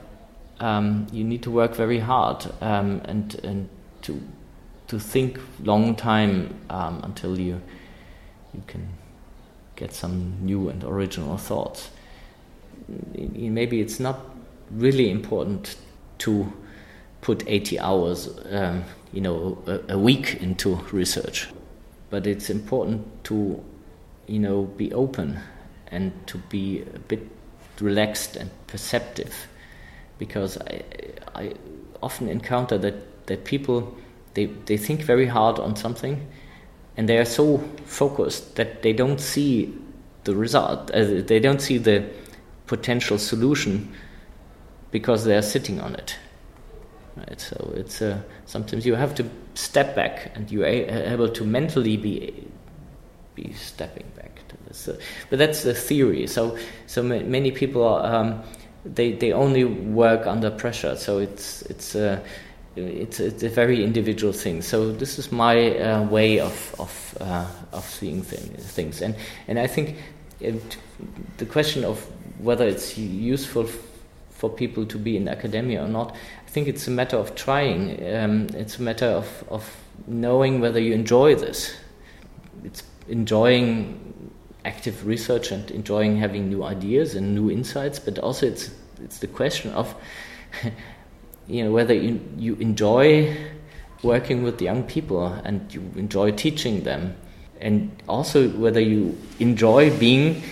um, 0.60 1.06
you 1.12 1.24
need 1.24 1.42
to 1.42 1.50
work 1.50 1.74
very 1.74 1.98
hard 1.98 2.46
um, 2.60 3.00
and 3.04 3.34
and 3.42 3.68
to 4.02 4.20
to 4.88 4.98
think 4.98 5.38
long 5.62 5.94
time 5.94 6.54
um, 6.70 7.00
until 7.04 7.38
you 7.38 7.60
you 8.54 8.62
can 8.66 8.88
get 9.78 9.94
some 9.94 10.36
new 10.40 10.68
and 10.68 10.82
original 10.82 11.36
thoughts. 11.36 11.90
Maybe 13.14 13.80
it's 13.80 14.00
not 14.00 14.18
really 14.70 15.10
important 15.10 15.76
to 16.18 16.52
put 17.20 17.44
80 17.46 17.78
hours, 17.78 18.28
um, 18.50 18.84
you 19.12 19.20
know, 19.20 19.62
a, 19.66 19.94
a 19.94 19.98
week 19.98 20.38
into 20.40 20.76
research, 20.92 21.48
but 22.10 22.26
it's 22.26 22.50
important 22.50 23.24
to 23.24 23.62
you 24.28 24.38
know, 24.38 24.64
be 24.76 24.92
open 24.92 25.40
and 25.88 26.12
to 26.26 26.38
be 26.50 26.82
a 26.94 26.98
bit 26.98 27.26
relaxed 27.80 28.36
and 28.36 28.50
perceptive, 28.66 29.48
because 30.18 30.58
I, 30.58 30.82
I 31.34 31.54
often 32.02 32.28
encounter 32.28 32.76
that, 32.78 33.26
that 33.26 33.44
people 33.44 33.96
they, 34.34 34.46
they 34.46 34.76
think 34.76 35.02
very 35.02 35.26
hard 35.26 35.58
on 35.58 35.74
something, 35.74 36.28
and 36.98 37.08
they 37.08 37.16
are 37.16 37.24
so 37.24 37.58
focused 37.86 38.56
that 38.56 38.82
they 38.82 38.92
don't 38.92 39.20
see 39.20 39.72
the 40.24 40.34
result. 40.34 40.90
Uh, 40.90 41.22
they 41.22 41.38
don't 41.38 41.62
see 41.62 41.78
the 41.78 42.04
potential 42.66 43.18
solution 43.18 43.94
because 44.90 45.24
they 45.24 45.36
are 45.36 45.42
sitting 45.42 45.80
on 45.80 45.94
it. 45.94 46.16
Right. 47.16 47.40
So 47.40 47.72
it's 47.76 48.02
uh, 48.02 48.20
sometimes 48.46 48.84
you 48.84 48.96
have 48.96 49.14
to 49.14 49.24
step 49.54 49.94
back, 49.94 50.32
and 50.34 50.50
you 50.50 50.64
are 50.64 50.66
able 50.66 51.28
to 51.28 51.44
mentally 51.44 51.96
be 51.96 52.34
be 53.36 53.52
stepping 53.52 54.06
back 54.16 54.40
to 54.48 54.56
this. 54.66 54.88
but 55.30 55.38
that's 55.38 55.62
the 55.62 55.74
theory. 55.74 56.26
So, 56.26 56.58
so 56.86 57.02
many 57.02 57.52
people 57.52 57.84
are, 57.84 58.12
um, 58.12 58.42
they 58.84 59.12
they 59.12 59.32
only 59.32 59.64
work 59.64 60.26
under 60.26 60.50
pressure. 60.50 60.96
So 60.96 61.18
it's 61.18 61.62
it's 61.62 61.94
a 61.94 62.20
it's 62.86 63.20
it's 63.20 63.42
a 63.42 63.48
very 63.48 63.84
individual 63.84 64.32
thing. 64.32 64.62
So 64.62 64.92
this 64.92 65.18
is 65.18 65.30
my 65.32 65.78
uh, 65.78 66.02
way 66.04 66.40
of 66.40 66.74
of 66.78 67.18
uh, 67.20 67.46
of 67.72 67.84
seeing 67.84 68.22
things, 68.22 69.02
and 69.02 69.14
and 69.46 69.58
I 69.58 69.66
think 69.66 69.96
it, 70.40 70.76
the 71.38 71.46
question 71.46 71.84
of 71.84 72.04
whether 72.38 72.66
it's 72.66 72.96
useful 72.96 73.68
for 74.30 74.48
people 74.48 74.86
to 74.86 74.98
be 74.98 75.16
in 75.16 75.28
academia 75.28 75.84
or 75.84 75.88
not, 75.88 76.14
I 76.46 76.50
think 76.50 76.68
it's 76.68 76.86
a 76.86 76.92
matter 76.92 77.16
of 77.16 77.34
trying. 77.34 77.98
Um, 78.14 78.46
it's 78.54 78.78
a 78.78 78.82
matter 78.82 79.06
of, 79.06 79.44
of 79.48 79.76
knowing 80.06 80.60
whether 80.60 80.78
you 80.78 80.94
enjoy 80.94 81.34
this. 81.34 81.74
It's 82.62 82.84
enjoying 83.08 84.32
active 84.64 85.04
research 85.04 85.50
and 85.50 85.68
enjoying 85.72 86.16
having 86.18 86.48
new 86.48 86.62
ideas 86.62 87.16
and 87.16 87.34
new 87.34 87.50
insights, 87.50 87.98
but 87.98 88.18
also 88.20 88.46
it's 88.46 88.70
it's 89.02 89.18
the 89.18 89.26
question 89.26 89.72
of 89.72 89.94
you 91.48 91.64
know 91.64 91.72
whether 91.72 91.94
you 91.94 92.20
you 92.36 92.54
enjoy 92.56 93.36
working 94.02 94.42
with 94.42 94.62
young 94.62 94.84
people 94.84 95.26
and 95.26 95.72
you 95.74 95.82
enjoy 95.96 96.30
teaching 96.30 96.84
them, 96.84 97.16
and 97.60 97.90
also 98.08 98.48
whether 98.50 98.80
you 98.80 99.16
enjoy 99.40 99.96
being 99.98 100.42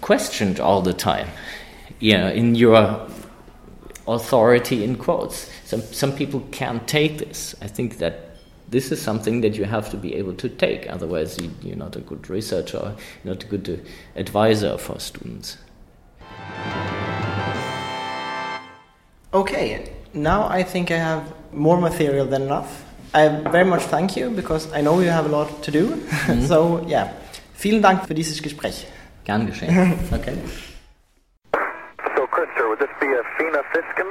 questioned 0.00 0.60
all 0.60 0.80
the 0.82 0.92
time, 0.92 1.28
you 1.98 2.16
know, 2.16 2.28
in 2.28 2.54
your 2.54 3.08
authority 4.06 4.84
in 4.84 4.96
quotes. 4.96 5.50
Some 5.64 5.82
some 5.82 6.12
people 6.12 6.40
can't 6.52 6.86
take 6.86 7.18
this. 7.18 7.54
I 7.62 7.66
think 7.66 7.98
that 7.98 8.28
this 8.68 8.92
is 8.92 9.00
something 9.00 9.40
that 9.40 9.54
you 9.54 9.64
have 9.64 9.90
to 9.90 9.96
be 9.96 10.14
able 10.14 10.34
to 10.34 10.48
take. 10.48 10.90
Otherwise, 10.90 11.38
you, 11.62 11.72
are 11.72 11.76
not 11.76 11.96
a 11.96 12.00
good 12.00 12.28
researcher, 12.28 12.94
not 13.24 13.42
a 13.44 13.46
good 13.46 13.68
uh, 13.68 14.18
advisor 14.18 14.76
for 14.76 15.00
students. 15.00 15.56
Okay, 19.32 19.97
now 20.14 20.48
I 20.48 20.62
think 20.64 20.90
I 20.90 20.98
have 20.98 21.22
more 21.52 21.80
material 21.80 22.26
than 22.26 22.42
enough. 22.42 22.84
I 23.14 23.28
very 23.28 23.64
much 23.64 23.82
thank 23.82 24.16
you 24.16 24.30
because 24.30 24.70
I 24.74 24.80
know 24.82 25.00
you 25.00 25.10
have 25.10 25.26
a 25.26 25.28
lot 25.28 25.62
to 25.62 25.70
do. 25.70 25.96
Mhm. 26.26 26.46
so, 26.46 26.80
yeah, 26.86 27.08
vielen 27.54 27.82
Dank 27.82 28.06
für 28.06 28.14
dieses 28.14 28.42
Gespräch. 28.42 28.86
Gern 29.24 29.46
geschehen. 29.46 29.98
Okay. 30.12 30.34
So, 32.16 32.26
Chris, 32.26 32.48
would 32.68 32.78
this 32.80 32.88
be 33.00 33.06
a 33.06 33.22
FINA 33.36 33.62
Fiskin? 33.72 34.06